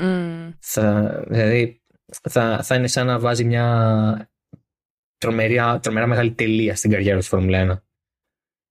[0.00, 0.52] Mm.
[0.58, 1.82] Θα, δηλαδή
[2.28, 4.30] θα, θα είναι σαν να βάζει μια
[5.18, 7.82] τρομερά, τρομερά μεγάλη τελεία στην καριέρα της Φόρμουλα 1.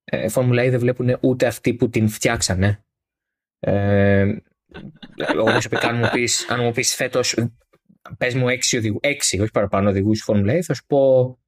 [0.04, 2.84] Ε, Φόρμουλα E δεν βλέπουν ούτε αυτοί που την φτιάξανε.
[3.58, 4.36] Ε,
[5.40, 7.36] όπως είπε, αν μου πεις, αν μου πεις φέτος
[8.18, 11.38] πες μου έξι οδηγού, έξι, όχι παραπάνω οδηγούς Φόρμουλα E, θα σου πω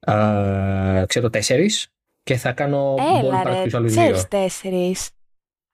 [0.00, 1.88] α, ξέρω τέσσερις
[2.22, 5.10] και θα κάνω Έλα ρε, ξέρεις τέσσερις.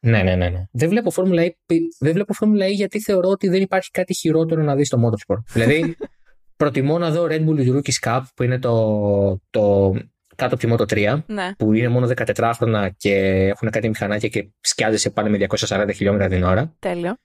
[0.00, 0.64] Ναι, ναι, ναι, ναι.
[0.72, 1.50] Δεν βλέπω Φόρμουλα E,
[1.98, 5.42] δεν βλέπω Φόρμουλα E γιατί θεωρώ ότι δεν υπάρχει κάτι χειρότερο να δεις στο Motorsport.
[5.52, 5.96] δηλαδή,
[6.56, 9.94] προτιμώ να δω Red Bull Rookies Cup που είναι το, το
[10.38, 11.54] κάτω από τη Moto 3, ναι.
[11.58, 13.14] που είναι μόνο 14 χρόνια και
[13.54, 16.74] έχουν κάτι μηχανάκια και σκιάζεσαι πάνε με 240 χιλιόμετρα την ώρα.
[16.78, 17.16] Τέλειο.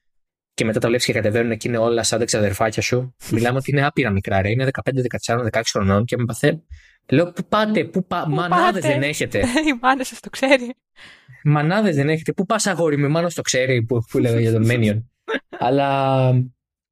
[0.53, 3.15] Και μετά τα βλέπεις και κατεβαίνουν και είναι όλα σαν τα ξαδερφάκια σου.
[3.31, 4.49] Μιλάμε ότι είναι άπειρα μικρά, ρε.
[4.49, 6.61] Είναι 15, 14, 16 χρονών και με παθέ.
[7.09, 8.29] Λέω, πού πάτε, πού πα...
[8.29, 9.39] μανάδες δεν έχετε.
[9.69, 10.75] Η μάνα σας το ξέρει.
[11.43, 12.33] Μανάδες δεν έχετε.
[12.33, 15.11] Πού πας, αγόρι μου, μάλλον το ξέρει που, που λέγα για τον Μένιον.
[15.65, 16.31] Αλλά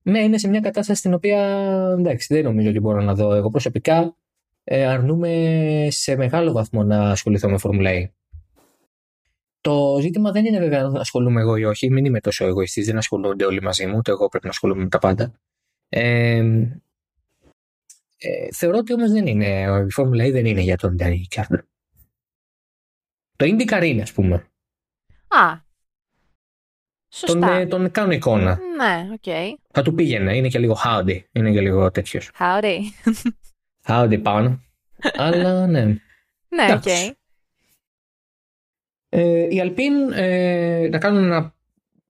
[0.02, 1.40] ναι, είναι σε μια κατάσταση στην οποία
[2.00, 3.34] εντάξει, δεν νομίζω ότι μπορώ να δω.
[3.34, 4.16] Εγώ προσωπικά
[4.64, 8.10] ε, αρνούμε σε μεγάλο βαθμό να ασχοληθώ με Formula E.
[9.62, 11.92] Το ζήτημα δεν είναι βέβαια να ασχολούμαι εγώ ή όχι.
[11.92, 14.02] Μην είμαι τόσο εγωιστής, δεν ασχολούνται όλοι μαζί μου.
[14.02, 15.34] Το εγώ πρέπει να ασχολούμαι με τα πάντα.
[15.90, 16.38] Ε,
[18.18, 21.60] ε, θεωρώ ότι όμως δεν είναι, η Formula E δεν είναι για τον Danny Ricciardo.
[23.36, 24.36] Το IndyCar είναι, ας πούμε.
[25.28, 25.70] Α,
[27.14, 27.40] σωστά.
[27.40, 28.60] Τον, ε, τον κάνω εικόνα.
[28.78, 29.22] Ναι, OK.
[29.26, 29.54] Okay.
[29.72, 32.32] Θα του πήγαινε, είναι και λίγο howdy, είναι και λίγο τέτοιος.
[32.40, 32.78] Howdy.
[33.86, 34.64] Howdy πάνω.
[35.16, 35.86] Αλλά ναι.
[36.48, 36.82] Ναι, OK.
[36.86, 37.12] Okay.
[39.10, 41.56] Ε, η Alpine, ε, να κάνουμε ένα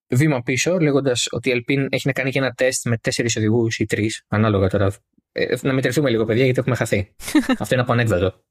[0.07, 3.79] βήμα πίσω, λέγοντας ότι η Alpine έχει να κάνει και ένα τεστ με τέσσερις οδηγούς
[3.79, 4.93] ή τρεις, ανάλογα τώρα.
[5.31, 7.15] Ε, να μετρηθούμε λίγο, παιδιά, γιατί έχουμε χαθεί.
[7.59, 8.43] Αυτό είναι από ανέκδοτο.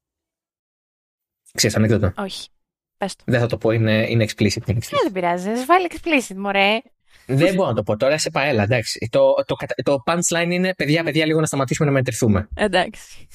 [1.53, 2.13] Ξέρεις ανέκδοτο.
[2.17, 2.49] Όχι.
[2.97, 3.23] Πες το.
[3.27, 4.67] Δεν θα το πω, είναι, είναι explicit.
[4.67, 4.97] Είναι explicit.
[4.97, 6.81] Ε, δεν πειράζει, α βάλει explicit, μωρέ.
[7.25, 9.07] Δεν μπορώ να το πω τώρα, σε παέλα, εντάξει.
[9.11, 12.47] Το, το, το punchline είναι παιδιά, παιδιά, λίγο να σταματήσουμε να μετρηθούμε.
[12.53, 13.27] Εντάξει.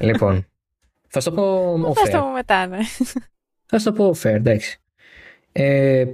[0.00, 0.46] Λοιπόν.
[1.08, 1.94] Θα σου το πω.
[1.94, 2.78] Θα το πω μετά, ναι.
[3.66, 4.80] Θα σου το πω fair, εντάξει.
[5.52, 6.04] Ε,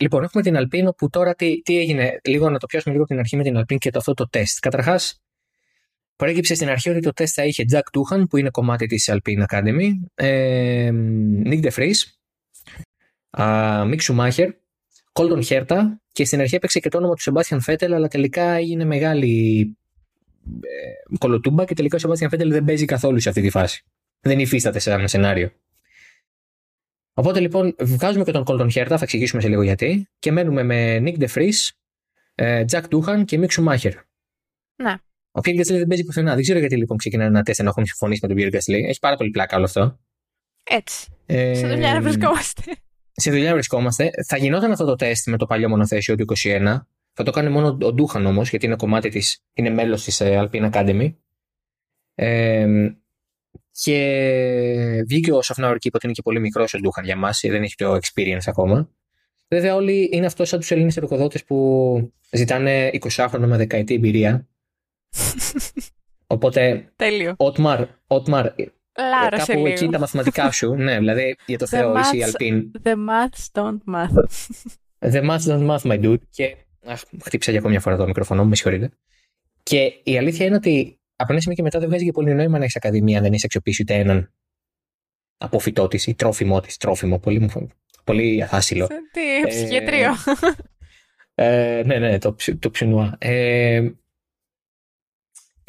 [0.00, 3.12] λοιπόν, έχουμε την Alpine που τώρα τι, τι έγινε; Λίγο να το πιάσουμε λίγο από
[3.12, 4.58] την αρχή με την Alpine και το, αυτό το τεστ.
[4.60, 5.22] Καταρχάς,
[6.16, 9.44] προέκυψε στην αρχή ότι το τεστ θα είχε Jack Tuhan, που είναι κομμάτι της Alpine
[9.50, 10.90] Academy, ε,
[11.44, 11.96] Nick DeFries,
[13.90, 14.48] Mick Schumacher,
[15.16, 18.84] Colton Herta και στην αρχή έπαιξε και το όνομα του Sebastian Vettel, αλλά τελικά έγινε
[18.84, 19.76] μεγάλη
[20.60, 23.84] ε, κολοτούμπα και τελικά ο Sebastian Vettel δεν παίζει καθόλου σε αυτή τη φάση.
[24.20, 25.50] Δεν υφίσταται σε ένα σενάριο.
[27.14, 31.02] Οπότε λοιπόν βγάζουμε και τον Colton Herta, θα εξηγήσουμε σε λίγο γιατί, και μένουμε με
[31.04, 31.70] Nick DeFries,
[32.34, 33.92] ε, Jack Tuhan και Mick Schumacher.
[34.76, 34.96] Ναι.
[35.30, 36.34] Ο Pierre Gasly δεν παίζει πουθενά.
[36.34, 38.88] Δεν ξέρω γιατί λοιπόν ξεκινάνε ένα τεστ να έχουν συμφωνήσει με τον Pierre Gasly.
[38.88, 39.98] Έχει πάρα πολύ πλάκα όλο αυτό.
[40.64, 41.08] Έτσι.
[41.26, 42.62] Ε, σε δουλειά να βρισκόμαστε.
[43.16, 44.10] Σε δουλειά βρισκόμαστε.
[44.26, 46.76] Θα γινόταν αυτό το τεστ με το παλιό μονοθέσιο του 21.
[47.12, 50.40] Θα το κάνει μόνο ο Ντούχαν όμως, γιατί είναι κομμάτι της, είναι μέλος της ε,
[50.40, 51.14] Alpine Academy.
[52.14, 52.90] Ε,
[53.70, 57.62] και βγήκε ο Σαφνάουρ εκεί, που είναι και πολύ μικρός ο Ντούχαν για μας, δεν
[57.62, 58.90] έχει το experience ακόμα.
[59.48, 64.48] Βέβαια, όλοι είναι αυτό σαν τους Έλληνες εργοδότες που ζητάνε 20 χρόνια με δεκαετή εμπειρία
[66.26, 66.92] Οπότε.
[66.96, 67.34] Τέλειο.
[67.36, 68.52] Ότμαρ, Ότμαρ
[68.98, 69.66] Λάρο κάπου λίγο.
[69.66, 70.74] εκεί τα μαθηματικά σου.
[70.74, 72.70] ναι, δηλαδή για το Θεό, είσαι η Αλπίν.
[72.82, 75.12] The maths don't math.
[75.12, 76.18] The maths don't math, my dude.
[76.30, 76.56] Και.
[76.86, 78.90] Αχ, χτύπησα για ακόμη μια φορά το μικροφωνό μου, με συγχωρείτε.
[79.62, 82.58] Και η αλήθεια είναι ότι από ένα σημείο και μετά δεν βγάζει και πολύ νόημα
[82.58, 84.32] να έχεις ακαδημία, δεν έχει αξιοποιήσει ούτε έναν
[85.38, 86.76] αποφυτό τη ή τρόφιμό τη.
[86.76, 87.50] Τρόφιμο, πολύ,
[88.04, 88.86] πολύ άθασιλο.
[88.86, 90.14] Τι, ψυχιατρίο.
[91.38, 93.16] Ε, ναι, ναι, το, το ψινουά.
[93.18, 93.90] Ε,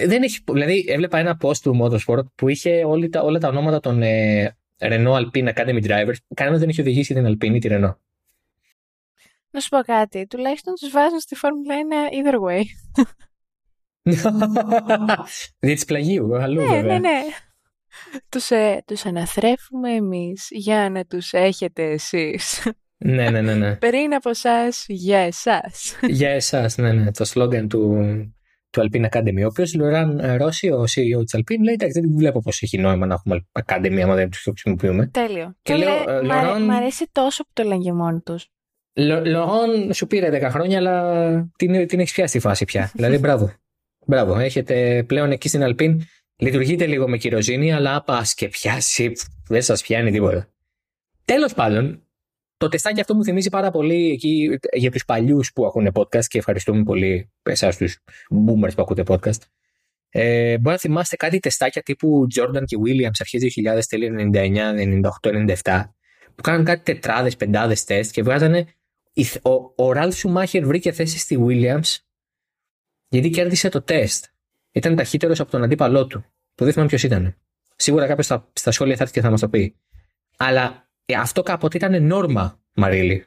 [0.05, 3.79] δεν έχει, δηλαδή έβλεπα ένα post του Motorsport που είχε όλοι τα, όλα τα ονόματα
[3.79, 6.15] των ε, Renault Alpine Academy Drivers.
[6.33, 7.95] Κανένας δεν έχει οδηγήσει την Alpine ή τη Renault.
[9.51, 10.27] Να σου πω κάτι.
[10.27, 12.63] Τουλάχιστον τους βάζουν στη Φόρμουλα 1 either way.
[15.59, 16.99] Δι' της πλαγίου, αλλού ναι, βέβαια.
[16.99, 17.21] Ναι, ναι,
[18.29, 22.71] τους, ε, τους αναθρέφουμε εμείς για να τους έχετε εσείς.
[22.97, 23.75] ναι, ναι, ναι, ναι.
[23.75, 25.97] Πριν από εσάς για εσάς.
[26.01, 27.11] για εσάς, ναι, ναι.
[27.11, 27.97] Το σλόγκαν του,
[28.69, 29.41] του Alpine Academy.
[29.43, 33.05] Ο οποίος Λοράν Ρώση, ο CEO της Alpine, λέει: Εντάξει, δεν βλέπω πώς έχει νόημα
[33.05, 35.07] να έχουμε Academy άμα δεν τους χρησιμοποιούμε.
[35.07, 35.55] Τέλειο.
[35.61, 36.63] Και, και λέω: λέει, Λοράν...
[36.63, 38.47] Μ' αρέσει τόσο που το λένε και μόνοι τους.
[39.25, 42.91] Λοράν σου πήρε 10 χρόνια, αλλά την, την έχεις πιάσει τη φάση πια.
[42.95, 43.53] δηλαδή, μπράβο.
[44.05, 44.39] Μπράβο.
[44.39, 45.97] Έχετε πλέον εκεί στην Alpine.
[46.39, 49.11] Λειτουργείτε λίγο με κυροζήνη, αλλά πα και πιάσει,
[49.47, 50.47] δεν σας πιάνει τίποτα.
[51.25, 52.06] Τέλος πάντων,
[52.57, 56.37] το τεστάκι αυτό μου θυμίζει πάρα πολύ εκεί για τους παλιούς που ακούνε podcast και
[56.37, 57.97] ευχαριστούμε πολύ εσάς τους
[58.29, 59.41] boomers που ακούτε podcast.
[60.09, 63.41] Ε, μπορεί να θυμάστε κάτι τεστάκια τύπου Jordan και Williams αρχές
[63.75, 65.83] 2000, τέλη 99, 98, 97
[66.35, 68.67] που κάναν κάτι τετράδες, πεντάδες τεστ και βγάζανε
[69.41, 71.97] ο, ο Ραλφ Σουμάχερ βρήκε θέση στη Williams
[73.07, 74.25] γιατί κέρδισε το τεστ.
[74.71, 76.25] Ήταν ταχύτερος από τον αντίπαλό του.
[76.55, 77.37] Που δεν θυμάμαι ποιος ήταν.
[77.75, 79.75] Σίγουρα κάποιος στα, στα σχόλια θα έρθει και θα μας το πει.
[80.37, 83.25] Αλλά ε, αυτό κάποτε ήταν νόρμα, Μαρίλη.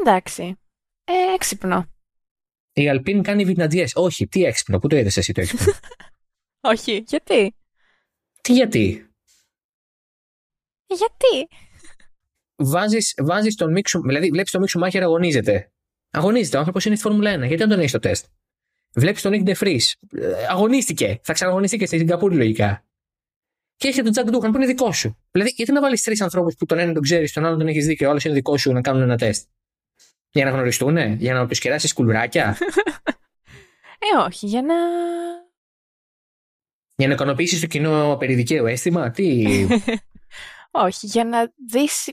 [0.00, 0.58] Εντάξει.
[1.04, 1.86] Ε, έξυπνο.
[2.72, 3.92] Η Αλπίν κάνει βινατζιές.
[3.94, 4.78] Όχι, τι έξυπνο.
[4.78, 5.72] Πού το είδες εσύ το έξυπνο;
[6.72, 7.54] Όχι, γιατί;
[8.42, 9.10] Τι γιατί;
[10.86, 11.48] Γιατί;
[12.56, 15.72] Βάζεις, βάζεις τον Μίξου, δηλαδή βλέπεις τον Μίξου Μάχερ αγωνίζεται.
[16.10, 17.38] Αγωνίζεται, ο άνθρωπος είναι στη Φόρμουλα 1.
[17.38, 18.26] Γιατί δεν τον έχεις στο τεστ;
[18.94, 19.80] Βλέπεις τον Νίκ Ντεφρή.
[20.50, 21.20] Αγωνίστηκε.
[21.22, 22.85] Θα ξαναγωνιστεί και στη Σιγκαπούρη λογικά
[23.76, 25.16] και έχει τον Τζακ Ντούχαν που είναι δικό σου.
[25.30, 27.86] Δηλαδή, γιατί να βάλεις τρεις ανθρώπους που τον έναν τον ξέρεις, τον άλλον τον έχεις
[27.86, 29.48] δει και ο άλλο είναι δικό σου να κάνουν ένα τεστ;
[30.30, 32.56] Για να γνωριστούν, για να τους κεράσει κουλουράκια;
[34.14, 34.74] ε, όχι, για να.
[36.96, 39.44] Για να ικανοποιήσει το κοινό περιδικαίο αίσθημα, τι;
[40.86, 42.12] όχι, για να δεις ε,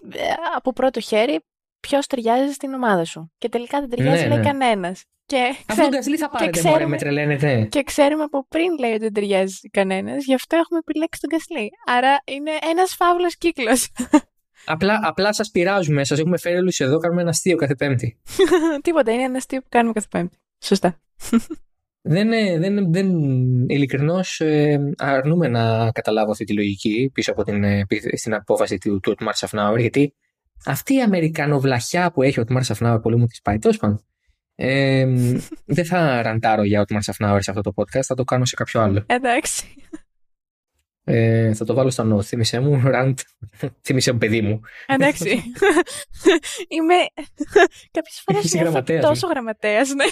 [0.56, 1.39] από πρώτο χέρι
[1.80, 3.32] ποιος ταιριάζει στην ομάδα σου.
[3.38, 4.43] Και τελικά δεν ταιριάζει, ναι, λέει ναι.
[4.43, 5.04] κανένας.
[5.34, 7.67] Και Αυτό τον θα πάρετε, ξέρουμε, μωρέ, με τρελαίνετε.
[7.72, 11.69] Και ξέρουμε από πριν λέει ότι δεν ταιριάζει κανένας, γι' αυτό έχουμε επιλέξει τον Κασλή.
[11.86, 13.91] Άρα είναι ένας φαύλος κύκλος.
[14.65, 18.22] Απλά, απλά σας πειράζουμε, σας έχουμε φέρει όλους εδώ, κάνουμε ένα αστείο κάθε Πέμπτη.
[18.84, 20.38] Τίποτα, είναι ένα αστείο που κάνουμε κάθε Πέμπτη.
[20.60, 21.02] Σωστά.
[22.02, 23.10] δεν, δεν, δεν
[23.67, 29.00] ειλικρινώς ε, αρνούμε να καταλάβω αυτή τη λογική πίσω από την, ε, στην απόφαση του,
[29.00, 30.13] του Otmar Safnauer γιατί
[30.65, 34.06] αυτή η Αμερικανοβλαχιά που έχει ο Otmar Safnauer πολύ μου τη πάει τόσο πάντων
[34.56, 35.06] ε,
[35.66, 38.82] δεν θα ραντάρω για ό,τι Safnauer σε αυτό το podcast, θα το κάνω σε κάποιο
[38.82, 39.04] άλλο.
[39.06, 39.66] Εντάξει.
[41.06, 42.22] Ε, θα το βάλω στο νο.
[42.22, 43.20] Θύμησέ μου, ραντ.
[43.82, 44.62] Θύμησέ μου, παιδί μου.
[44.86, 45.44] Εντάξει.
[46.68, 46.96] Είμαι.
[47.92, 50.06] Κάποιες φορές τόσο γραμματέας, ναι.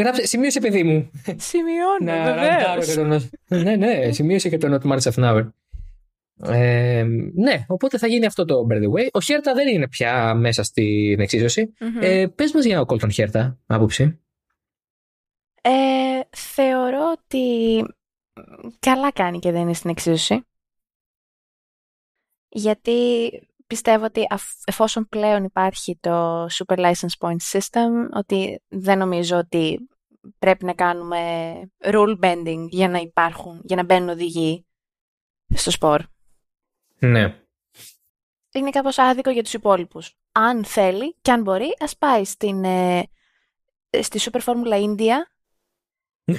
[0.00, 1.10] Γράψε, σημείωσε, παιδί μου.
[1.36, 3.22] Σημειώνω, βεβαίως.
[3.46, 5.48] Ναι, ναι, σημείωσε και τον Otmar Safnauer.
[6.42, 9.08] Ε, ναι, οπότε θα γίνει αυτό το By the Way.
[9.12, 11.74] Ο Χέρτα δεν είναι πια μέσα στην εξίσωση.
[11.80, 12.02] Mm-hmm.
[12.02, 14.20] Ε, πες μας για ο Κόλτον Χέρτα, άποψη.
[15.62, 17.84] Ε, θεωρώ ότι
[18.78, 20.46] καλά κάνει και δεν είναι στην εξίσωση.
[22.48, 23.30] Γιατί
[23.66, 24.26] πιστεύω ότι
[24.64, 29.88] εφόσον πλέον υπάρχει το Super License Point System, ότι δεν νομίζω ότι
[30.38, 34.66] πρέπει να κάνουμε rule bending για να υπάρχουν, για να μπαίνουν οδηγοί
[35.54, 36.02] στο σπορ.
[37.04, 37.38] Ναι.
[38.52, 40.16] Είναι κάπως άδικο για τους υπόλοιπους.
[40.32, 43.02] Αν θέλει και αν μπορεί, ας πάει στην, ε,
[44.00, 45.14] στη Super Formula India.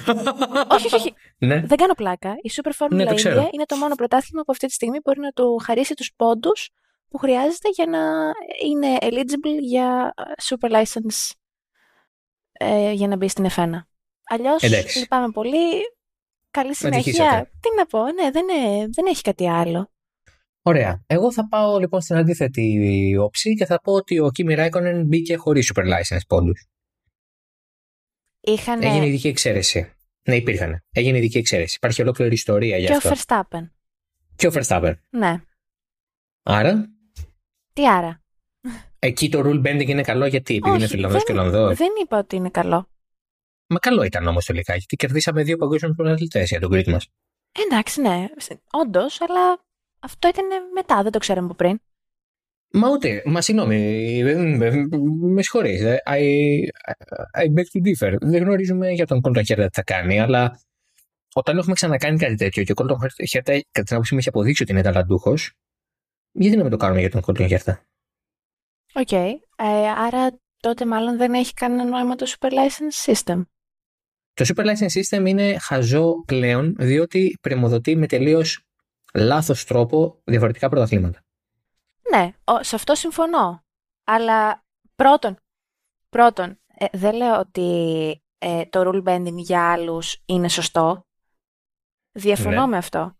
[0.74, 1.60] όχι, όχι, ναι.
[1.60, 2.36] Δεν κάνω πλάκα.
[2.40, 5.30] Η Super Formula ναι, India είναι το μόνο πρωτάθλημα που αυτή τη στιγμή μπορεί να
[5.30, 6.70] του χαρίσει τους πόντους
[7.08, 8.32] που χρειάζεται για να
[8.64, 11.30] είναι eligible για super license
[12.52, 13.70] ε, για να μπει στην F1.
[14.28, 14.62] Αλλιώς,
[14.96, 15.82] λυπάμαι πολύ.
[16.50, 17.50] Καλή συνέχεια.
[17.60, 19.90] Τι να πω, ναι, δεν, είναι, δεν έχει κάτι άλλο.
[20.68, 21.04] Ωραία.
[21.06, 25.36] Εγώ θα πάω λοιπόν στην αντίθετη όψη και θα πω ότι ο Κίμι Ράικονεν μπήκε
[25.36, 26.66] χωρίς super license πόντους.
[28.40, 28.86] Είχανε...
[28.86, 29.92] Έγινε ειδική εξαίρεση.
[30.22, 30.84] Ναι, υπήρχαν.
[30.92, 31.74] Έγινε ειδική εξαίρεση.
[31.76, 33.08] Υπάρχει ολόκληρη ιστορία για αυτό.
[33.08, 33.70] Και ο Verstappen.
[34.36, 34.94] Και ο Verstappen.
[35.10, 35.40] Ναι.
[36.42, 36.90] Άρα;
[37.72, 38.22] Τι άρα;
[38.98, 41.76] Εκεί το rule bending είναι καλό γιατί, επειδή Όχι, είναι Φιλανδό και Ολλανδός.
[41.76, 42.88] Δεν είπα ότι είναι καλό.
[43.66, 47.08] Μα καλό ήταν όμως τελικά, γιατί κερδίσαμε δύο παγκόσμιους πρωταθλητές για τον Κρήτη μας.
[47.52, 48.26] Εντάξει, ναι.
[48.70, 49.65] Όντως, αλλά
[49.98, 51.80] αυτό ήταν μετά, δεν το ξέραμε από πριν.
[52.72, 54.22] Μα ούτε, μα συγγνώμη,
[55.20, 56.20] με συγχωρείς, ε, I,
[57.40, 58.16] I beg to differ.
[58.20, 60.60] Δεν γνωρίζουμε για τον Colton Χέρτα τι θα κάνει, αλλά
[61.34, 62.96] όταν έχουμε ξανακάνει κάτι τέτοιο και ο Colton
[63.28, 65.52] Χέρτα κατά την άποψή μου έχει αποδείξει ότι είναι ταλαντούχος,
[66.32, 67.86] γιατί να μην το κάνουμε για τον Colton Χέρτα.
[68.94, 69.32] OK, okay.
[69.56, 73.42] ε, άρα τότε μάλλον δεν έχει κανένα νόημα το Super License System.
[74.32, 78.65] Το Super License System είναι χαζό πλέον, διότι πριμοδοτεί με τελείως
[79.16, 81.20] λάθος τρόπο διαφορετικά πρωταθλήματα.
[82.10, 83.64] Ναι, σε αυτό συμφωνώ.
[84.04, 84.64] Αλλά
[84.96, 85.36] πρώτον,
[86.08, 91.06] πρώτον ε, δεν λέω ότι ε, το rule bending για άλλους είναι σωστό.
[92.12, 92.66] Διαφωνώ ναι.
[92.66, 93.16] με αυτό.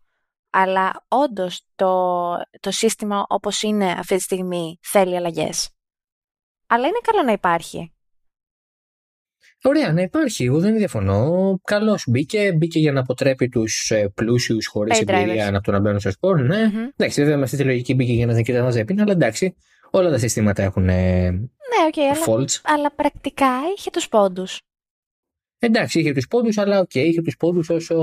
[0.49, 5.69] Αλλά όντως το, το σύστημα όπως είναι αυτή τη στιγμή θέλει αλλαγές.
[6.67, 7.96] Αλλά είναι καλό να υπάρχει.
[9.63, 10.43] Ωραία, να υπάρχει.
[10.43, 11.59] Εγώ δεν διαφωνώ.
[11.63, 12.53] Καλώς μπήκε.
[12.53, 16.41] Μπήκε για να αποτρέπει τους ε, πλούσιους χωρίς εμπειρία από το να μπαίνουν στο σπορ.
[16.41, 16.71] Ναι.
[16.71, 16.91] Mm-hmm.
[16.95, 19.55] Εντάξει, βέβαια με αυτή τη λογική μπήκε για να δεν μαζί αλλά εντάξει.
[19.91, 21.29] Όλα τα συστήματα έχουν ναι,
[21.91, 22.59] okay, faults.
[22.63, 24.61] Αλλά, αλλά πρακτικά είχε τους πόντους.
[25.59, 27.95] Εντάξει, είχε τους πόντους, αλλά οκ, okay, είχε τους πόντους όσο.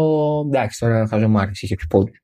[0.46, 2.23] Εντάξει, τώρα χαζομάρι, είχε τους πόντους.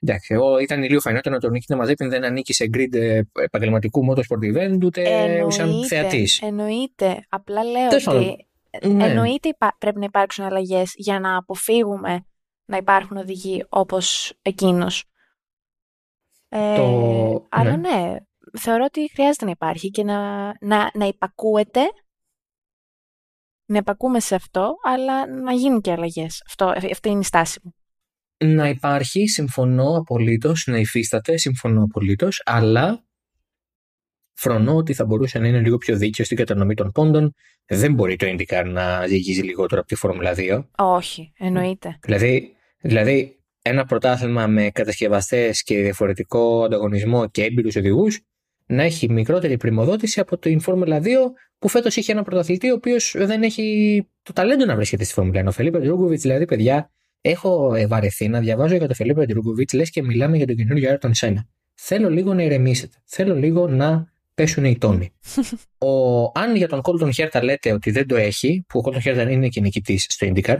[0.00, 3.20] Εντάξει, εγώ ήταν λίγο φαϊνότερο να τον νίκη να μαζέψει, δεν ανήκει σε grid ε,
[3.32, 5.04] επαγγελματικού motorsport event, ούτε
[5.50, 6.40] σαν θεατής.
[6.42, 7.26] Εννοείται.
[7.28, 8.48] Απλά λέω ότι.
[8.82, 9.04] Ναι.
[9.04, 12.26] Εννοείται πρέπει να υπάρξουν αλλαγές για να αποφύγουμε
[12.64, 15.04] να υπάρχουν οδηγοί όπως εκείνος.
[16.48, 17.46] Ε, το...
[17.48, 17.88] Αλλά ναι.
[17.88, 18.16] ναι.
[18.58, 21.80] θεωρώ ότι χρειάζεται να υπάρχει και να, να, να υπακούεται
[23.64, 26.42] να υπακούμε σε αυτό, αλλά να γίνουν και αλλαγές.
[26.92, 27.74] Αυτή είναι η στάση μου.
[28.44, 33.04] Να υπάρχει, συμφωνώ απολύτως, να υφίσταται, συμφωνώ απολύτως, αλλά
[34.34, 37.34] φρονώ ότι θα μπορούσε να είναι λίγο πιο δίκαιο στην κατανομή των πόντων.
[37.66, 40.64] Δεν μπορεί το IndyCar να διηγήσει λιγότερο από τη Φόρμουλα 2.
[40.76, 41.98] Όχι, εννοείται.
[42.02, 48.20] Δηλαδή, δηλαδή ένα πρωτάθλημα με κατασκευαστές και διαφορετικό ανταγωνισμό και έμπειρους οδηγούς
[48.66, 51.06] να έχει μικρότερη πριμοδότηση από την Φόρμουλα 2
[51.58, 55.42] που φέτος είχε ένα πρωταθλητή ο οποίος δεν έχει το ταλέντο να βρίσκεται στη Φόρμουλα
[55.42, 55.46] 1.
[55.46, 56.90] Ο Φελίπε Ντρούγκοβιτς, δηλαδή, παιδιά,
[57.30, 61.14] έχω βαρεθεί να διαβάζω για τον Φελίπε Ντρούγκοβιτς, λες και μιλάμε για τον καινούριο Άιρτον
[61.14, 61.48] Σένα.
[61.74, 62.96] Θέλω λίγο να ηρεμήσετε.
[63.04, 65.12] Θέλω λίγο να πέσουν οι τόνοι.
[65.88, 69.30] ο, αν για τον Κόλτον Χέρτα λέτε ότι δεν το έχει, που ο Κόλτον Χέρτα
[69.30, 70.58] είναι και νικητής στο IndyCar,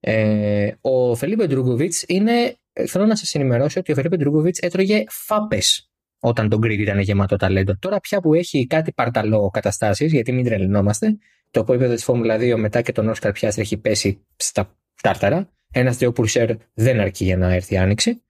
[0.00, 2.56] ε, ο Φελίπε Ντρούγκοβιτς είναι.
[2.86, 7.36] Θέλω να σας ενημερώσω ότι ο Φελίπε Ντρούγκοβιτ έτρωγε φάπες όταν τον Grid ήταν γεμάτο
[7.36, 7.76] ταλέντο.
[7.78, 11.18] Τώρα πια που έχει κάτι παρταλό καταστάσεις, γιατί μην τρελνόμαστε,
[11.50, 15.53] το επίπεδο της Φόρμουλα 2 μετά και τον Όσκαρ Πιάστρη έχει πέσει στα τάρταρα.
[15.76, 18.22] Ένας Θεό Πουρσέρ δεν αρκεί για να έρθει άνοιξη.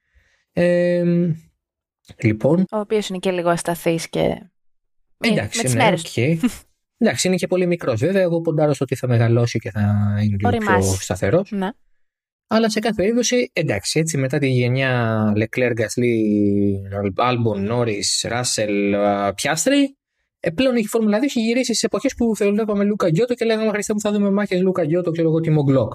[0.52, 1.04] Ε,
[2.22, 2.64] λοιπόν.
[2.70, 4.50] Ο οποίος είναι και λίγο ασταθής και.
[5.18, 6.36] Εντάξει, με ναι, okay.
[6.98, 8.22] Εντάξει, είναι και πολύ μικρός βέβαια.
[8.22, 9.80] Εγώ ποντάρω στο ότι θα μεγαλώσει και θα
[10.22, 11.50] είναι λίγο πιο σταθερός.
[11.50, 11.68] Ναι.
[12.46, 16.16] Αλλά σε κάθε περίπτωση, εντάξει, έτσι μετά τη γενιά Leclerc, Gasly,
[17.16, 18.94] Albon, Norris, Russell,
[19.42, 19.84] Piastri,
[20.40, 23.70] ε, πλέον η Φόρμουλα 2 έχει γυρίσει σε εποχές που θεωρούσαμε Λούκα Γκιώτο και λέγαμε
[23.70, 25.92] Χριστέ μου θα δούμε μάχες Λούκα Γκιώτο και εγώ Τίμο Γκλοκ.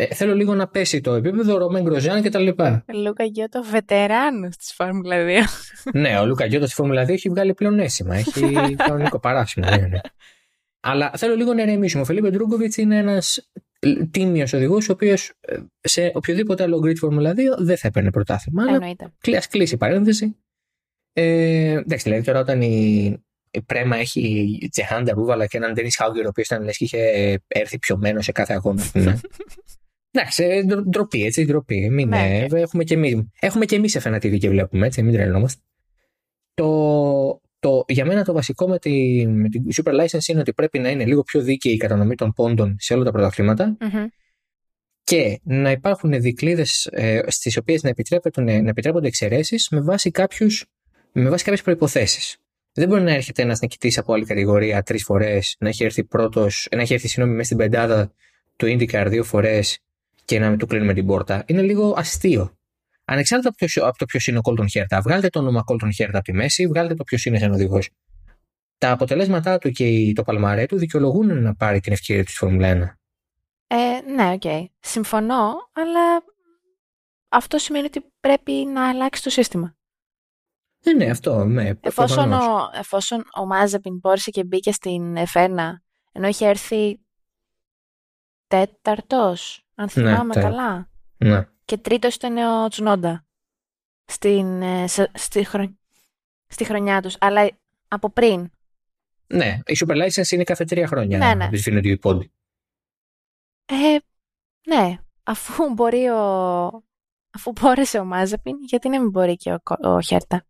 [0.00, 2.84] Ε, θέλω λίγο να πέσει το επίπεδο, Ρωμέν Γκροζάν και τα λοιπά.
[2.94, 5.44] Λούκα Γκιώτο βετεράνος της Φόρμουλα 2.
[5.92, 8.14] ναι, ο Λούκα Γκιώτος στη Φόρμουλα 2 έχει βγάλει πλέον αίσθημα.
[8.14, 8.30] Έχει
[8.86, 9.70] κανονικό παράσημο.
[9.70, 10.00] Ναι, ναι.
[10.80, 12.02] Αλλά θέλω λίγο να ηρεμήσουμε.
[12.02, 13.50] Ο Φελίπε Ντρούγκοβιτς είναι ένας
[14.10, 18.64] τίμιος οδηγός, ο οποίος ε, σε οποιοδήποτε άλλο grid Formula 2 δεν θα έπαιρνε πρωτάθλημα.
[18.68, 19.04] Εννοείται.
[19.36, 20.36] Α κλείσει η παρένθεση.
[21.12, 23.04] Ε, εντάξει, δηλαδή τώρα όταν η,
[23.50, 27.40] η Πρέμα έχει Τσεχάντα Ρούβαλα και έναν Ντένις Χάουγκερ, ο οποίος ήταν λες και είχε
[27.46, 28.82] έρθει πιωμένος σε κάθε αγώνα.
[30.10, 30.20] Ναι.
[30.20, 31.90] Εντάξει, ε, ντροπή, έτσι, ντροπή.
[31.90, 35.62] Μην, ναι, έχουμε και εμείς έχουμε και εμείς TV και βλέπουμε, έτσι, μην τρελνόμαστε.
[36.54, 40.78] Το, το, για μένα το βασικό με τη, με τη Super License είναι ότι πρέπει
[40.78, 43.76] να είναι λίγο πιο δίκαιη η κατανομή των πόντων σε όλα τα πρωταθληματα
[45.04, 47.92] και να υπάρχουν δικλείδες ε, στις οποίες να,
[48.34, 50.10] να επιτρέπονται εξαιρέσεις με βάση,
[51.12, 52.38] με βάση κάποιες προποθέσει.
[52.72, 56.68] Δεν μπορεί να έρχεται ένας νικητής από άλλη κατηγορία τρεις φορές, να έχει έρθει πρώτος,
[56.74, 58.12] να έχει έρθει συγγνώμη μέσα στην πεντάδα
[58.56, 59.78] του IndyCar δύο φορές
[60.28, 61.44] και να με του κλείνουμε την πόρτα.
[61.46, 62.56] Είναι λίγο αστείο.
[63.04, 66.16] Ανεξάρτητα από, ποιος, από το ποιος είναι ο Κόλτον Χέρτα, βγάλτε το όνομα Κόλτον Χέρτα
[66.18, 67.90] από τη μέση, βγάλτε το ποιος είναι σαν οδηγός.
[68.78, 72.96] Τα αποτελέσματά του και το παλμαρέ του δικαιολογούν να πάρει την ευκαιρία του στη Φόρμουλα
[73.66, 73.76] 1.
[73.76, 74.40] Ε, ναι, OK.
[74.44, 74.64] Okay.
[74.80, 76.24] Συμφωνώ, αλλά
[77.28, 79.76] αυτό σημαίνει ότι πρέπει να αλλάξει το σύστημα.
[80.84, 81.44] Ναι, ναι, αυτό.
[81.44, 87.00] Ναι, εφόσον, ο, εφόσον ο Μάζεπιν μπόρεσε και μπήκε στην F1, ενώ είχε έρθει
[88.46, 90.90] τέταρτος, αν ναι, θυμάμαι ναι, καλά.
[91.16, 91.46] Ναι.
[91.64, 93.26] Και τρίτος ήταν ο Τσουνόντα
[94.04, 95.46] στην, ε, στη,
[96.46, 97.16] στη χρονιά τους.
[97.20, 97.50] Αλλά
[97.88, 98.50] από πριν.
[99.26, 101.18] Ναι, η Super License είναι κάθε τρία χρόνια.
[101.18, 101.48] Ναι, ναι.
[101.48, 102.32] Δυσφύνεται η πόντι.
[103.64, 103.98] Ε,
[104.66, 106.86] ναι, αφού μπορεί ο...
[107.30, 110.44] Αφού μπόρεσε ο Μάζεπιν, γιατί να μην μπορεί και ο, ο Χέρτα;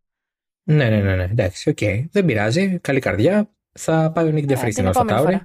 [0.63, 1.25] Ναι, ναι, ναι, ναι.
[1.25, 1.77] εντάξει, OK.
[1.81, 2.05] Okay.
[2.11, 2.79] Δεν πειράζει.
[2.79, 3.51] Καλή καρδιά.
[3.73, 5.41] Θα πάει ο Νικ Ντε Φρις στην AlphaTauri.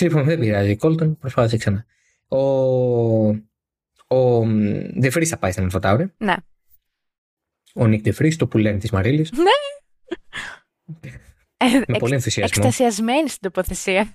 [0.00, 0.76] Λοιπόν, δεν πειράζει.
[0.76, 1.86] Κόλτον, προσπάθησε ξανά.
[2.28, 2.38] Ο,
[4.16, 4.46] ο
[4.98, 6.12] Ντεφρή θα πάει στην Αλφατάουρη.
[6.16, 6.34] Ναι.
[7.74, 9.28] Ο Νίκ Ντεφρή, το που λένε τη Μαρίλη.
[9.32, 9.44] Ναι.
[11.70, 12.62] Με ε, πολύ ενθουσιασμό.
[12.64, 14.12] Εκστασιασμένη στην τοποθεσία.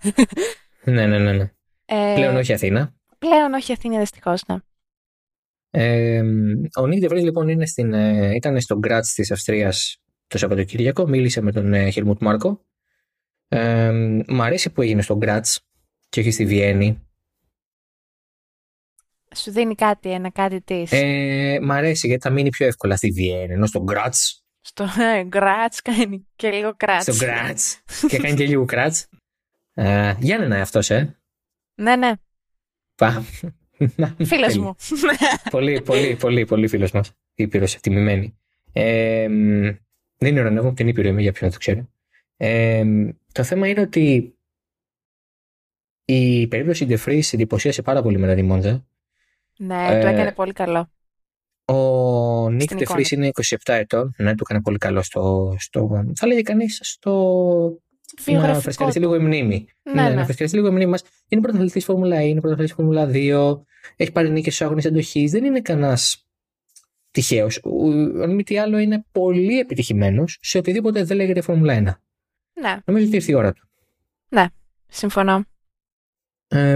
[0.83, 1.31] ναι, ναι, ναι.
[1.31, 1.51] ναι.
[1.85, 2.95] Ε, πλέον όχι Αθήνα.
[3.17, 4.55] Πλέον όχι Αθήνα, δυστυχώ, ναι.
[5.73, 6.21] Ε,
[6.75, 9.73] ο Νίκ Ντεφρή λοιπόν είναι στην, ε, ήταν στο Γκράτ τη Αυστρία
[10.27, 11.07] το Σαββατοκύριακο.
[11.07, 12.65] Μίλησε με τον ε, Χελμούτ Μάρκο.
[13.47, 13.91] Ε,
[14.27, 15.45] μ' αρέσει που έγινε στο Γκράτ
[16.09, 17.01] και όχι στη Βιέννη.
[19.35, 20.91] Σου δίνει κάτι, ένα κάτι της.
[20.91, 24.13] Ε, μ' αρέσει γιατί θα μείνει πιο εύκολα στη Βιέννη, ενώ στο Γκράτ.
[24.61, 24.87] Στο
[25.23, 27.01] Γκράτ κάνει και λίγο κράτ.
[27.01, 27.59] Στο Γκράτ.
[28.07, 28.95] και κάνει και λίγο κράτ.
[29.73, 31.15] Ε, Γιάννη είναι αυτός, ε.
[31.75, 32.11] Ναι, ναι.
[32.95, 33.23] Πα.
[34.25, 34.75] Φίλος μου.
[35.51, 37.11] πολύ, πολύ, πολύ, πολύ φίλος μας.
[37.35, 38.37] Ήπειρος, τιμημένη.
[38.73, 39.27] Ε,
[40.17, 41.89] δεν είναι ορανεύω από την Ήπειρο είμαι για ποιον να το ξέρει.
[42.37, 42.85] Ε,
[43.31, 44.35] το θέμα είναι ότι
[46.05, 48.85] η περίπτωση De εντυπωσίασε πάρα πολύ με τη Μόντζα.
[49.63, 50.91] Ναι, ε, του έκανε πολύ καλό.
[51.65, 54.13] Ο Νίκ De είναι 27 ετών.
[54.17, 55.55] Ναι, του έκανε πολύ καλό στο.
[55.59, 57.81] στο θα λέγε κανείς στο.
[58.25, 59.65] Να φρεσκαριστεί λίγο η μνήμη.
[59.83, 60.15] Ναι, ναι, ναι.
[60.15, 61.03] να φρεσκαριστεί λίγο η μνήμη μας.
[61.27, 63.61] Είναι πρωταθλητής Φόρμουλα E, είναι πρωταθλητής Φόρμουλα 2.
[63.95, 65.31] Έχει πάρει νίκες στου αγώνε αντοχής.
[65.31, 65.97] Δεν είναι κανένα
[67.11, 67.61] τυχαίος.
[68.21, 71.81] Αν μη τι άλλο, είναι πολύ επιτυχημένος σε οτιδήποτε δεν λέγεται Φόρμουλα 1.
[72.61, 72.77] Ναι.
[72.85, 73.67] Νομίζω ότι ήρθε η ώρα του.
[74.29, 74.45] Ναι,
[74.87, 75.45] συμφωνώ.
[76.53, 76.75] Ε,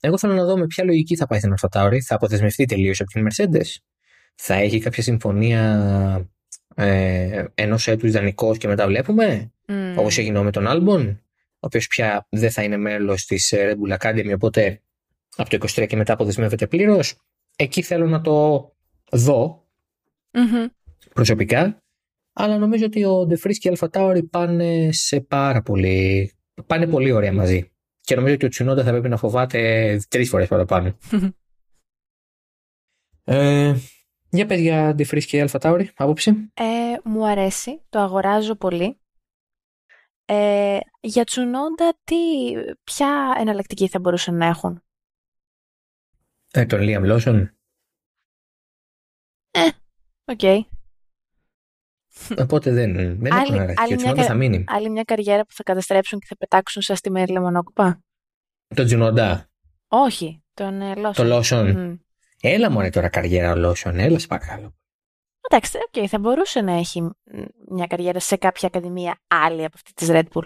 [0.00, 2.00] εγώ θέλω να δω με ποια λογική θα πάει στην Αλφατάουρη.
[2.00, 3.76] Θα αποδεσμευτεί τελείως από την Mercedes.
[4.34, 6.30] Θα έχει κάποια συμφωνία
[6.74, 9.52] ε, ενός έτους ιδανικός και μετά βλέπουμε.
[9.66, 9.72] Mm.
[9.96, 11.08] Όπως έγινε με τον Άλμπον,
[11.38, 14.82] ο οποίος πια δεν θα είναι μέλος της Red Bull Academy, οπότε
[15.36, 17.16] από το 23 και μετά αποδεσμεύεται πλήρως.
[17.56, 18.68] Εκεί θέλω να το
[19.10, 19.66] δω
[20.32, 20.68] mm-hmm.
[21.14, 21.82] προσωπικά.
[22.32, 26.32] Αλλά νομίζω ότι ο Ντεφρί και η Αλφα Tauri πάνε σε πάρα πολύ.
[26.66, 27.71] πάνε πολύ ωραία μαζί.
[28.04, 30.96] Και νομίζω ότι ο Τσουνόντα θα πρέπει να φοβάται τρεις φορές παραπάνω.
[33.24, 33.74] ε,
[34.30, 36.64] για πες για Ντεφρίς και η Αλφα Tauri, άποψη; Ε,
[37.04, 39.00] μου αρέσει, το αγοράζω πολύ.
[40.24, 42.16] Ε, για Τσουνόντα, τι,
[42.84, 44.82] ποια εναλλακτική θα μπορούσαν να έχουν;
[46.52, 47.56] Ε, τον Λίαμ Λόσον.
[49.50, 49.66] Ε,
[50.24, 50.38] ok.
[50.42, 50.60] Okay.
[52.38, 52.92] Οπότε δεν.
[52.94, 54.64] Δεν άλλη, έχουν άλλη και ο μια, θα μείνει.
[54.68, 58.02] Άλλη μια καριέρα που θα καταστρέψουν και θα πετάξουν σαν στυμμένη λεμονόκουπα.
[58.74, 59.50] Τον Τσουνόντα.
[59.88, 61.12] Όχι, τον ε, Λόσον.
[61.12, 61.74] Το Λόσον.
[61.76, 62.04] Mm.
[62.40, 64.74] Έλα μωρέ τώρα καριέρα ο Λόσον, έλα παρακαλώ.
[65.48, 67.10] Εντάξει, okay, θα μπορούσε να έχει
[67.68, 70.44] μια καριέρα σε κάποια ακαδημία άλλη από αυτή της Red Bull.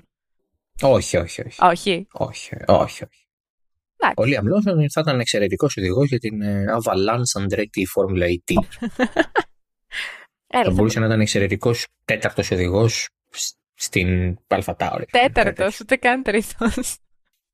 [0.83, 1.59] Όχι, όχι, όχι.
[1.61, 2.07] Όχι.
[2.12, 3.05] Όχι, όχι.
[3.05, 3.27] όχι.
[4.14, 8.29] Ο Λίαμ Λόσον θα ήταν εξαιρετικός οδηγός για την ε, Avalanche Andretti Formula 1.
[8.29, 8.55] E.
[10.47, 13.09] Έλα, θα μπορούσε να ήταν εξαιρετικός τέταρτος οδηγός
[13.74, 15.05] στην Αλφατάουρη.
[15.05, 16.97] Τέταρτος, ούτε καν τρίτος.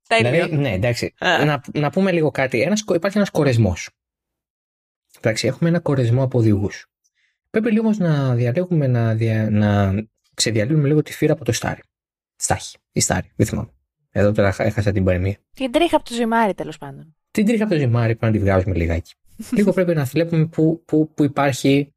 [0.09, 1.14] Δηλαδή, ναι, εντάξει.
[1.20, 2.61] Να, να, πούμε λίγο κάτι.
[2.61, 3.90] Ένας, υπάρχει ένας κορεσμός.
[5.18, 6.86] Εντάξει, έχουμε ένα κορεσμό από οδηγούς.
[7.51, 9.95] Πρέπει λίγο να διαλέγουμε να, δια, να
[10.34, 11.80] ξεδιαλύνουμε λίγο τη φύρα από το στάρι.
[12.36, 13.70] Στάχι ή στάρι, δεν θυμάμαι.
[14.11, 15.36] Εδώ τώρα έχασα την παροιμία.
[15.55, 17.16] Την τρίχα από το ζυμάρι, τέλος πάντων.
[17.30, 19.14] Την τρίχα από το ζυμάρι, πρέπει να τη βγάζουμε λιγάκι.
[19.57, 21.95] λίγο πρέπει να βλέπουμε που, που, που υπάρχει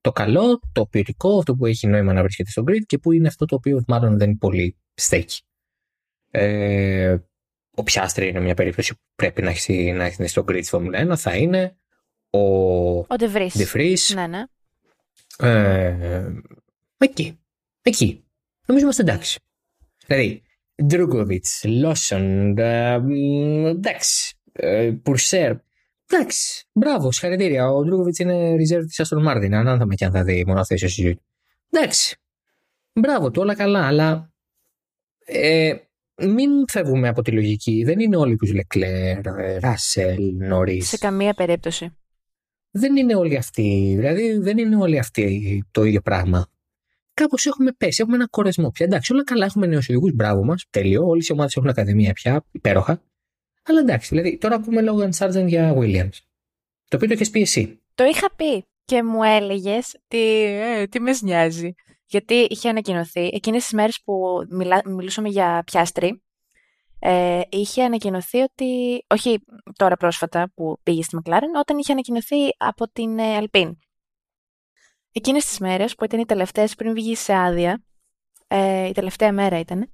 [0.00, 3.28] το καλό, το ποιοτικό, αυτό που έχει νόημα να βρίσκεται στο grid και που είναι
[3.28, 5.42] αυτό το οποίο μάλλον δεν πολύ στέκει.
[6.30, 7.16] Ε,
[7.74, 11.12] ο Πιάστρη είναι μια περίπτωση που πρέπει να έχει, να έχεις στο grid τη Formula
[11.12, 11.76] 1, θα είναι
[12.30, 12.38] ο,
[12.98, 14.44] ο De Ναι, ναι.
[15.38, 16.26] Ε,
[16.98, 17.38] εκεί.
[17.82, 18.24] Εκεί.
[18.66, 19.38] Νομίζω είμαστε εντάξει.
[20.06, 20.42] Δηλαδή,
[20.84, 23.00] Ντρούγκοβιτ, Λόσον, ε,
[23.68, 25.56] εντάξει, ε, Πουρσέρ,
[26.10, 27.70] Εντάξει, μπράβο, συγχαρητήρια.
[27.70, 29.54] Ο Ντρούκοβιτς είναι reserve της Αστον Μάρτιν.
[29.54, 31.20] Αν θα και αν θα δει μονοθέσιο στη ζωή
[31.70, 32.16] Εντάξει.
[32.92, 34.32] Μπράβο του, όλα καλά, αλλά
[35.24, 35.74] ε,
[36.22, 37.82] μην φεύγουμε από τη λογική.
[37.84, 39.20] Δεν είναι όλοι τους Λεκλέρ,
[39.60, 40.80] Ράσελ, Νόρι.
[40.80, 41.96] Σε καμία περίπτωση.
[42.70, 43.94] Δεν είναι όλοι αυτοί.
[43.96, 46.46] Δηλαδή, δεν είναι όλοι αυτοί το ίδιο πράγμα.
[47.14, 48.86] Κάπως έχουμε πέσει, έχουμε ένα κορεσμό πια.
[48.86, 51.06] Εντάξει, όλα καλά, έχουμε νέους οδηγούς, μπράβο μας, τέλειο.
[51.06, 53.02] Όλες οι ομάδες έχουν ακαδημία πια, υπέροχα.
[53.68, 56.18] Αλλά εντάξει, δηλαδή τώρα ακούμε Logan Sargent για Williams.
[56.88, 57.80] Το οποίο το έχει πει εσύ.
[57.94, 61.74] Το είχα πει και μου έλεγες τι, ε, τι μες νοιάζει.
[62.06, 66.22] Γιατί είχε ανακοινωθεί εκείνες τις μέρες που μιλά, μιλούσαμε για πιάστρι,
[66.98, 69.38] ε, είχε ανακοινωθεί ότι, όχι
[69.76, 73.72] τώρα πρόσφατα που πήγε στη McLaren, όταν είχε ανακοινωθεί από την ε, Alpine.
[75.12, 77.84] Εκείνες τις μέρες που ήταν οι τελευταίες πριν βγει σε άδεια,
[78.48, 79.92] ε, η τελευταία μέρα ήταν,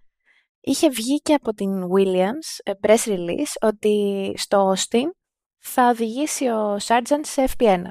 [0.65, 5.11] είχε βγει και από την Williams ε, press release ότι στο Austin
[5.59, 7.83] θα οδηγήσει ο Sargent σε FP1.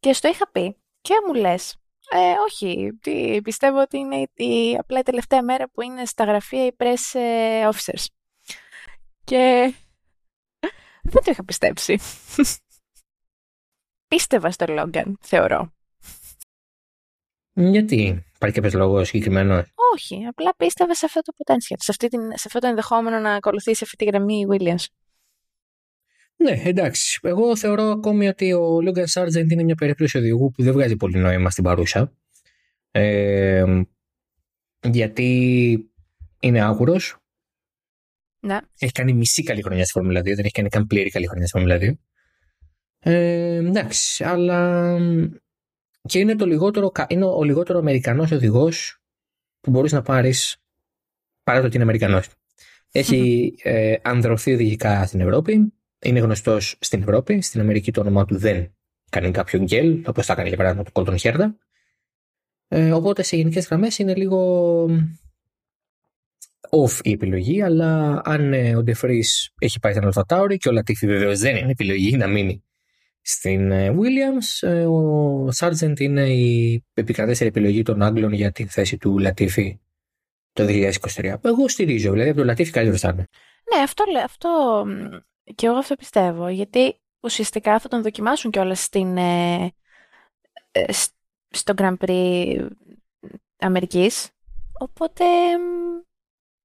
[0.00, 1.76] Και στο είχα πει και μου λες,
[2.10, 6.66] ε, όχι, τι, πιστεύω ότι είναι η, απλά η τελευταία μέρα που είναι στα γραφεία
[6.66, 8.04] οι press ε, officers.
[9.24, 9.74] Και
[11.12, 11.98] δεν το είχα πιστέψει.
[14.08, 15.72] Πίστευα στο Λόγκαν, θεωρώ.
[17.52, 19.64] Γιατί, υπάρχει κάποιο λόγο συγκεκριμένο.
[19.94, 23.34] Όχι, απλά πίστευα σε αυτό το potential, σε, αυτή την, σε αυτό το ενδεχόμενο να
[23.34, 24.84] ακολουθήσει αυτή τη γραμμή η Williams.
[26.36, 27.18] Ναι, εντάξει.
[27.22, 31.18] Εγώ θεωρώ ακόμη ότι ο Λόγκαν Σάρτζεντ είναι μια περίπτωση οδηγού που δεν βγάζει πολύ
[31.18, 32.12] νόημα στην παρούσα.
[32.90, 33.64] Ε,
[34.82, 35.90] γιατί
[36.40, 37.16] είναι άγουρος.
[38.40, 38.58] Ναι.
[38.78, 41.46] Έχει κάνει μισή καλή χρονιά στη Φόρμουλα 2, δεν έχει κάνει καν πλήρη καλή χρονιά
[41.46, 41.92] στη Φόρμουλα 2.
[42.98, 44.98] Ε, εντάξει, αλλά
[46.08, 49.02] και είναι, το λιγότερο, είναι ο λιγότερο Αμερικανός οδηγός
[49.60, 50.56] που μπορείς να πάρεις
[51.42, 52.28] παρά το ότι είναι Αμερικανός.
[52.90, 55.72] Έχει ε, ανδρωθεί οδηγικά στην Ευρώπη.
[56.04, 57.40] Είναι γνωστός στην Ευρώπη.
[57.40, 58.74] Στην Αμερική το όνομά του δεν
[59.10, 61.56] κάνει κάποιο γκέλ, όπως θα κάνει για παράδειγμα το Κόλτον Χέρδα.
[62.68, 64.84] Ε, οπότε σε γενικές γραμμές είναι λίγο
[66.70, 69.24] off η επιλογή, αλλά αν ε, ο Ντεφρή
[69.58, 72.64] έχει πάει στην Αλφατάουρη και ο Λατίφη βεβαίως δεν είναι επιλογή να μείνει
[73.26, 78.98] στην ε, Williams, ε, ο Σάρτζεντ είναι η επικρατέστερη επιλογή των Άγγλων για την θέση
[78.98, 79.80] του Λατίφη
[80.52, 81.34] το 2023.
[81.42, 83.28] Εγώ στηρίζω, δηλαδή από το Λατίφη καλύτερος θα είναι.
[83.74, 84.84] Ναι, αυτό, αυτό
[85.54, 89.74] και εγώ αυτό πιστεύω, γιατί ουσιαστικά θα τον δοκιμάσουν κιόλας στην, ε,
[90.70, 90.92] ε,
[91.48, 92.68] στο Grand Prix
[93.58, 94.30] Αμερικής,
[94.78, 95.24] οπότε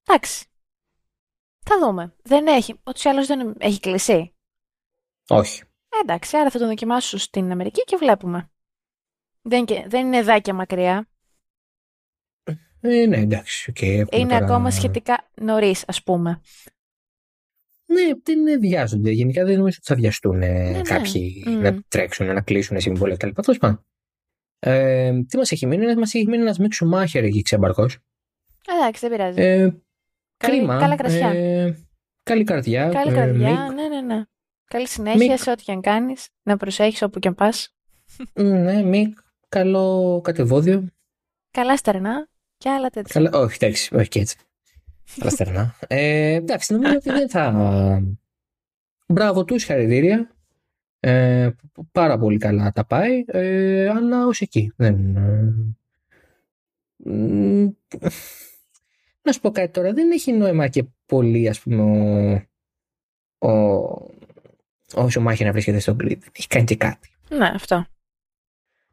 [0.04, 0.46] εντάξει,
[1.60, 2.16] θα δούμε.
[2.24, 4.34] Δεν έχει, ούτως ή άλλως δεν έχει κλείσει.
[5.28, 5.64] Όχι.
[5.90, 8.52] Ε, εντάξει, άρα θα τον δοκιμάσουν στην Αμερική και βλέπουμε.
[9.42, 11.08] Δεν, δεν είναι δάκια μακριά.
[12.82, 13.74] Ε, ναι, εντάξει.
[13.76, 16.42] Okay, είναι ακόμα σχετικά νωρίς, ας πούμε.
[17.86, 19.12] Ναι, δεν βιάζονται.
[19.12, 20.82] Γενικά δεν νομίζω ότι θα βιαστούν ναι, ναι.
[20.82, 21.52] κάποιοι mm.
[21.52, 23.42] να τρέξουν, να κλείσουν συμβόλαια κτλ.
[23.42, 23.86] Τέλος πάντων.
[24.60, 27.86] Ε, τι μας έχει μείνει, μας έχει μείνει ένας Μίξου Μάχερ εκεί ξέμπαρκο.
[28.66, 29.42] Εντάξει, δεν πειράζει.
[29.42, 29.82] Ε,
[30.38, 30.80] κρίμα.
[30.80, 31.30] Καλά κρασιά.
[31.30, 31.78] Ε,
[32.24, 32.90] καλή καρδιά.
[32.90, 34.24] Καλή ε, καρδιά, ναι, ναι, ναι.
[34.70, 36.28] Καλή συνέχεια σε ό,τι και αν κάνεις.
[36.44, 37.76] Να προσέχεις όπου και αν πας.
[38.34, 39.18] ναι, Μικ.
[39.50, 40.88] Καλό κατεβόδιο.
[41.52, 43.22] Καλά στερνά και άλλα τέτοια.
[43.22, 44.38] Καλά, όχι, εντάξει, όχι και έτσι.
[45.18, 45.76] Καλά στερνά.
[45.88, 48.04] Ε, εντάξει, νομίζω ότι δεν θα.
[49.08, 50.36] Μπράβο τους, χαρακτήρια.
[51.00, 51.50] Ε,
[51.92, 54.74] πάρα πολύ καλά τα πάει, ε, αλλά ως εκεί.
[54.76, 55.54] Δεν, ε,
[59.22, 61.84] να σου πω κάτι τώρα, δεν έχει νόημα και πολύ, ας πούμε,
[63.38, 64.18] ο, ο,
[64.94, 66.18] ο Σουμάχη να βρίσκεται στον grid.
[66.32, 67.10] Έχει κάνει και κάτι.
[67.30, 67.86] Ναι, αυτό.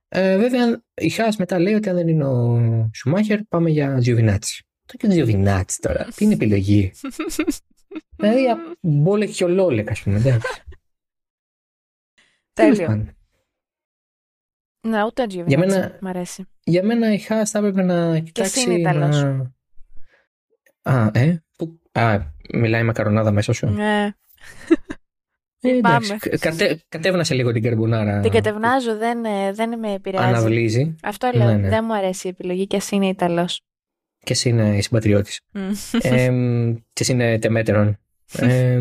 [0.09, 4.67] Ε, βέβαια, η Χάς μετά λέει ότι αν δεν είναι ο Σουμάχερ, πάμε για Τζιουβινάτσι.
[4.87, 6.05] Το και Τζιουβινάτσι τώρα.
[6.17, 6.93] Τι είναι επιλογή;
[8.17, 8.47] δηλαδή,
[8.81, 10.17] μπόλε και ο Λόλεκ, ας πούμε.
[10.17, 10.63] Εντάξει.
[12.53, 13.15] Τέλειο.
[14.81, 15.99] Ναι, ούτε ο Τζιουβινάτσι.
[16.01, 16.49] Μ' αρέσει.
[16.65, 18.53] Για μένα η Χάς θα έπρεπε να κοιτάξει.
[18.53, 19.53] Και εσύ είναι να...
[20.83, 21.45] Α, ε.
[21.57, 21.81] Που...
[21.93, 22.19] Α,
[22.55, 23.67] μιλάει μακαρονάδα μέσα σου.
[23.67, 24.11] Ναι.
[25.69, 26.17] Ε, Πάμε.
[26.41, 28.21] Κατε, κατέβνα σε λίγο την καρμπουνάρα.
[28.21, 30.27] Την κατευνάζω, δεν, ε, δεν με επηρεάζει.
[30.29, 30.95] Αναβλύζει.
[31.03, 31.47] Αυτό λέω.
[31.47, 31.69] Ναι, ναι.
[31.69, 33.61] Δεν μου αρέσει η επιλογή και εσύ είναι Ιταλός.
[34.19, 35.41] Και εσύ είναι συμπατριώτης.
[36.01, 36.31] ε,
[36.93, 37.99] και εσύ είναι τεμέτερον.
[38.39, 38.75] ε,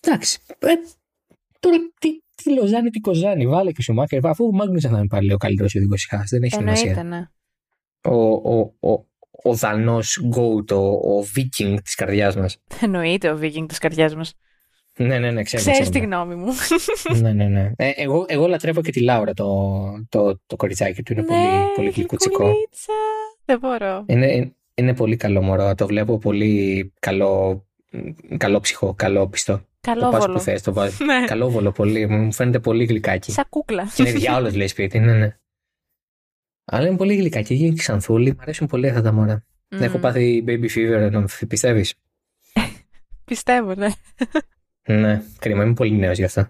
[0.00, 0.38] εντάξει.
[0.58, 0.72] Ε,
[1.60, 3.46] τώρα τι, τι Λοζάνη, τι Κοζάνη.
[3.46, 4.26] Βάλε και σου μάκερ.
[4.26, 7.02] Αφού ο Μάγνουσεν θα είναι πάλι ο καλύτερος οδηγός της Δεν έχει σημασία.
[7.02, 7.28] Ναι.
[8.04, 9.04] Ο, ο, ο,
[9.42, 12.56] ο Δανός Γκόουτ, ο, ο Βίκινγκ της καρδιάς μας.
[12.80, 14.34] Εννοείται ο Βίκινγκ της καρδιάς μας.
[14.96, 15.62] Ναι, ναι, ναι, ξέρω.
[15.62, 16.52] Ξέρεις τη γνώμη μου.
[17.20, 17.70] ναι, ναι, ναι.
[17.76, 19.46] Ε, εγώ, εγώ λατρεύω και τη Λάουρα, το,
[20.08, 21.12] το, το κοριτσάκι του.
[21.12, 22.36] Είναι ναι, πολύ, πολύ γλυκουτσικό.
[22.38, 22.92] Κορίτσα.
[23.44, 24.04] Δεν μπορώ.
[24.06, 25.74] Είναι, είναι πολύ καλό μωρό.
[25.74, 27.64] Το βλέπω πολύ καλό,
[28.36, 29.60] καλό ψυχό, καλό πιστό.
[29.80, 30.32] Καλό το βόλο.
[30.32, 31.04] που θες, το βάζω.
[31.04, 31.26] ναι.
[31.26, 32.06] Καλό βόλο, πολύ.
[32.06, 33.30] Μου φαίνεται πολύ γλυκάκι.
[33.32, 33.90] Σαν κούκλα.
[33.94, 34.98] Και είναι διάολο, λέει σπίτι.
[34.98, 35.36] Ναι, ναι.
[36.74, 37.54] Αλλά είναι πολύ γλυκάκι.
[37.54, 38.34] Γίνει ξανθούλη.
[38.36, 39.44] Μ' αρέσουν πολύ αυτά τα μωρά.
[39.68, 39.80] Mm.
[39.80, 41.86] Έχω πάθει baby fever, να πιστεύει.
[43.24, 43.88] Πιστεύω, ναι.
[44.86, 45.64] ναι, κρίμα.
[45.64, 46.46] Είμαι πολύ νέος γι' αυτό.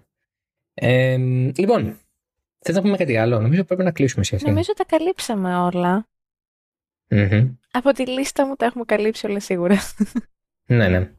[0.73, 1.17] Ε,
[1.55, 1.97] λοιπόν,
[2.59, 4.45] θες να πούμε κάτι άλλο; Νομίζω πρέπει να κλείσουμε σχέση.
[4.45, 6.07] Νομίζω τα καλύψαμε όλα.
[7.09, 7.55] Mm-hmm.
[7.71, 9.77] Από τη λίστα μου τα έχουμε καλύψει όλα σίγουρα.
[10.65, 11.11] ναι, ναι.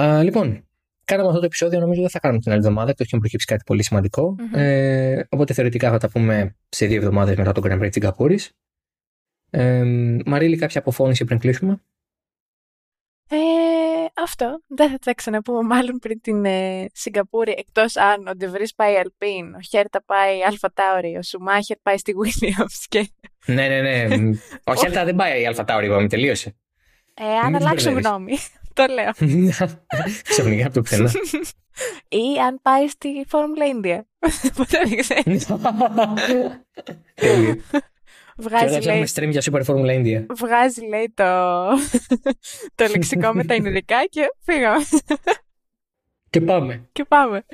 [0.00, 0.65] Α, λοιπόν,
[1.06, 1.80] κάναμε αυτό το επεισόδιο.
[1.80, 4.36] Νομίζω δεν θα κάνουμε την άλλη εβδομάδα, εκτό και αν προκύψει κάτι πολύ σημαντικό.
[4.38, 4.58] Mm-hmm.
[4.58, 8.38] Ε, οπότε θεωρητικά θα τα πούμε σε δύο εβδομάδες μετά τον Grand Prix της Σιγκαπούρη.
[9.50, 9.84] Ε,
[10.26, 11.80] Μαρίλη, κάποια αποφώνηση πριν κλείσουμε;
[13.28, 13.36] Ε,
[14.22, 14.60] αυτό.
[14.66, 19.54] Δεν θα τα ξαναπούμε μάλλον πριν την ε, Σιγκαπούρη, εκτός αν ο Ντεβρής πάει Αλπίν,
[19.54, 23.08] ο Χέρτα πάει Αλφα Τάουρι, ο Σουμάχερ πάει στη Williams και...
[23.46, 24.16] ναι, ναι, ναι.
[24.72, 26.56] ο Χέρτα δεν πάει Αλφα Τάουρι, είπαμε, τελείωσε.
[27.14, 28.36] Ε, αν αλλάξω γνώμη,
[28.76, 29.10] το λέω.
[30.30, 31.10] Ξαφνικά από το πουθενά.
[32.08, 34.06] Ή αν πάει στη Φόρμουλα Ίνδια.
[34.56, 35.46] Ποτέ δεν ξέρεις.
[38.38, 40.26] Βγάζει, και λέει, stream για Super Formula India.
[40.36, 41.24] Βγάζει, λέει, το,
[42.74, 44.84] το λεξικό με τα ινδικά και φύγαμε.
[46.30, 46.88] Και πάμε.
[46.92, 47.44] Και πάμε.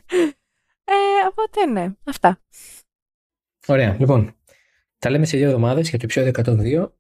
[0.84, 2.40] Ε, οπότε ναι, αυτά.
[3.66, 4.36] Ωραία, λοιπόν.
[4.98, 6.32] Τα λέμε σε δύο εβδομάδες για το επεισόδιο
[6.82, 6.90] 102.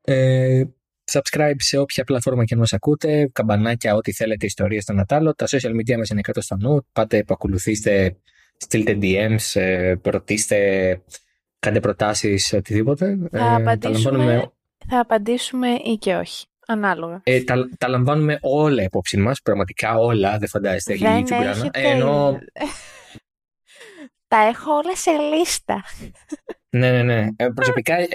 [0.00, 0.64] Ε,
[1.12, 5.34] subscribe σε όποια πλατφόρμα και να μας ακούτε, καμπανάκια, ό,τι θέλετε, ιστορίες στον Ατάλο.
[5.34, 6.86] Τα social media μας είναι κάτω στο νου.
[6.92, 8.16] Πάτε, ακολουθήστε,
[8.56, 10.58] στείλτε DMs, ε, ρωτήστε
[11.58, 13.18] κάντε προτάσεις, οτιδήποτε.
[13.30, 14.52] Θα, ε, απαντήσουμε, τα λαμβάνουμε...
[14.88, 16.46] θα απαντήσουμε ή και όχι.
[16.66, 17.20] Ανάλογα.
[17.24, 20.94] Ε, τα, τα λαμβάνουμε όλα υπόψη μας, πραγματικά όλα, δεν φαντάζεστε.
[20.96, 21.70] Δεν έχετε...
[21.72, 22.38] ε, ενώ...
[24.28, 25.84] τα έχω όλα σε λίστα.
[26.74, 27.28] Ναι, ναι, ναι.
[27.36, 28.06] Ε, προσωπικά ε,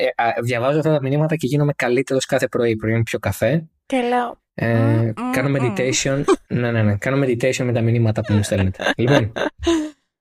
[0.43, 2.75] διαβάζω αυτά τα μηνύματα και γίνομαι καλύτερος κάθε πρωί.
[2.75, 3.67] Πρωί πιο καφέ.
[3.85, 6.23] Και λέω, Ε, κάνω meditation.
[6.47, 6.97] ναι, ναι, ναι.
[6.97, 8.83] Κάνω meditation με τα μηνύματα που μου στέλνετε.
[8.97, 9.31] λοιπόν,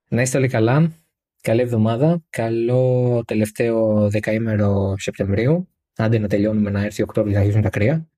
[0.09, 0.93] να είστε όλοι καλά.
[1.41, 2.22] Καλή εβδομάδα.
[2.30, 5.68] Καλό τελευταίο δεκαήμερο Σεπτεμβρίου.
[5.97, 8.09] Άντε να τελειώνουμε να έρθει Οκτώβριο να αρχίσουν τα κρύα.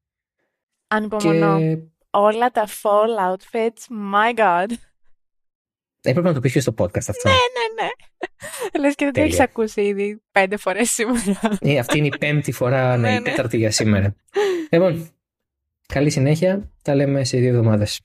[0.88, 1.58] Ανυπομονώ.
[1.58, 1.78] Και...
[2.10, 4.72] Όλα τα fall outfits, my god.
[6.02, 7.28] Έπρεπε να το πεις και στο podcast αυτό.
[7.28, 7.88] Ναι, ναι, ναι.
[8.80, 11.58] Λες και δεν το έχεις ακούσει ήδη πέντε φορές σήμερα.
[11.60, 13.30] Ε, αυτή είναι η πέμπτη φορά, ναι, η ναι, ναι.
[13.30, 14.14] τέταρτη για σήμερα.
[14.70, 15.10] Λοιπόν,
[15.86, 16.70] καλή συνέχεια.
[16.82, 18.00] Τα λέμε σε δύο εβδομάδες.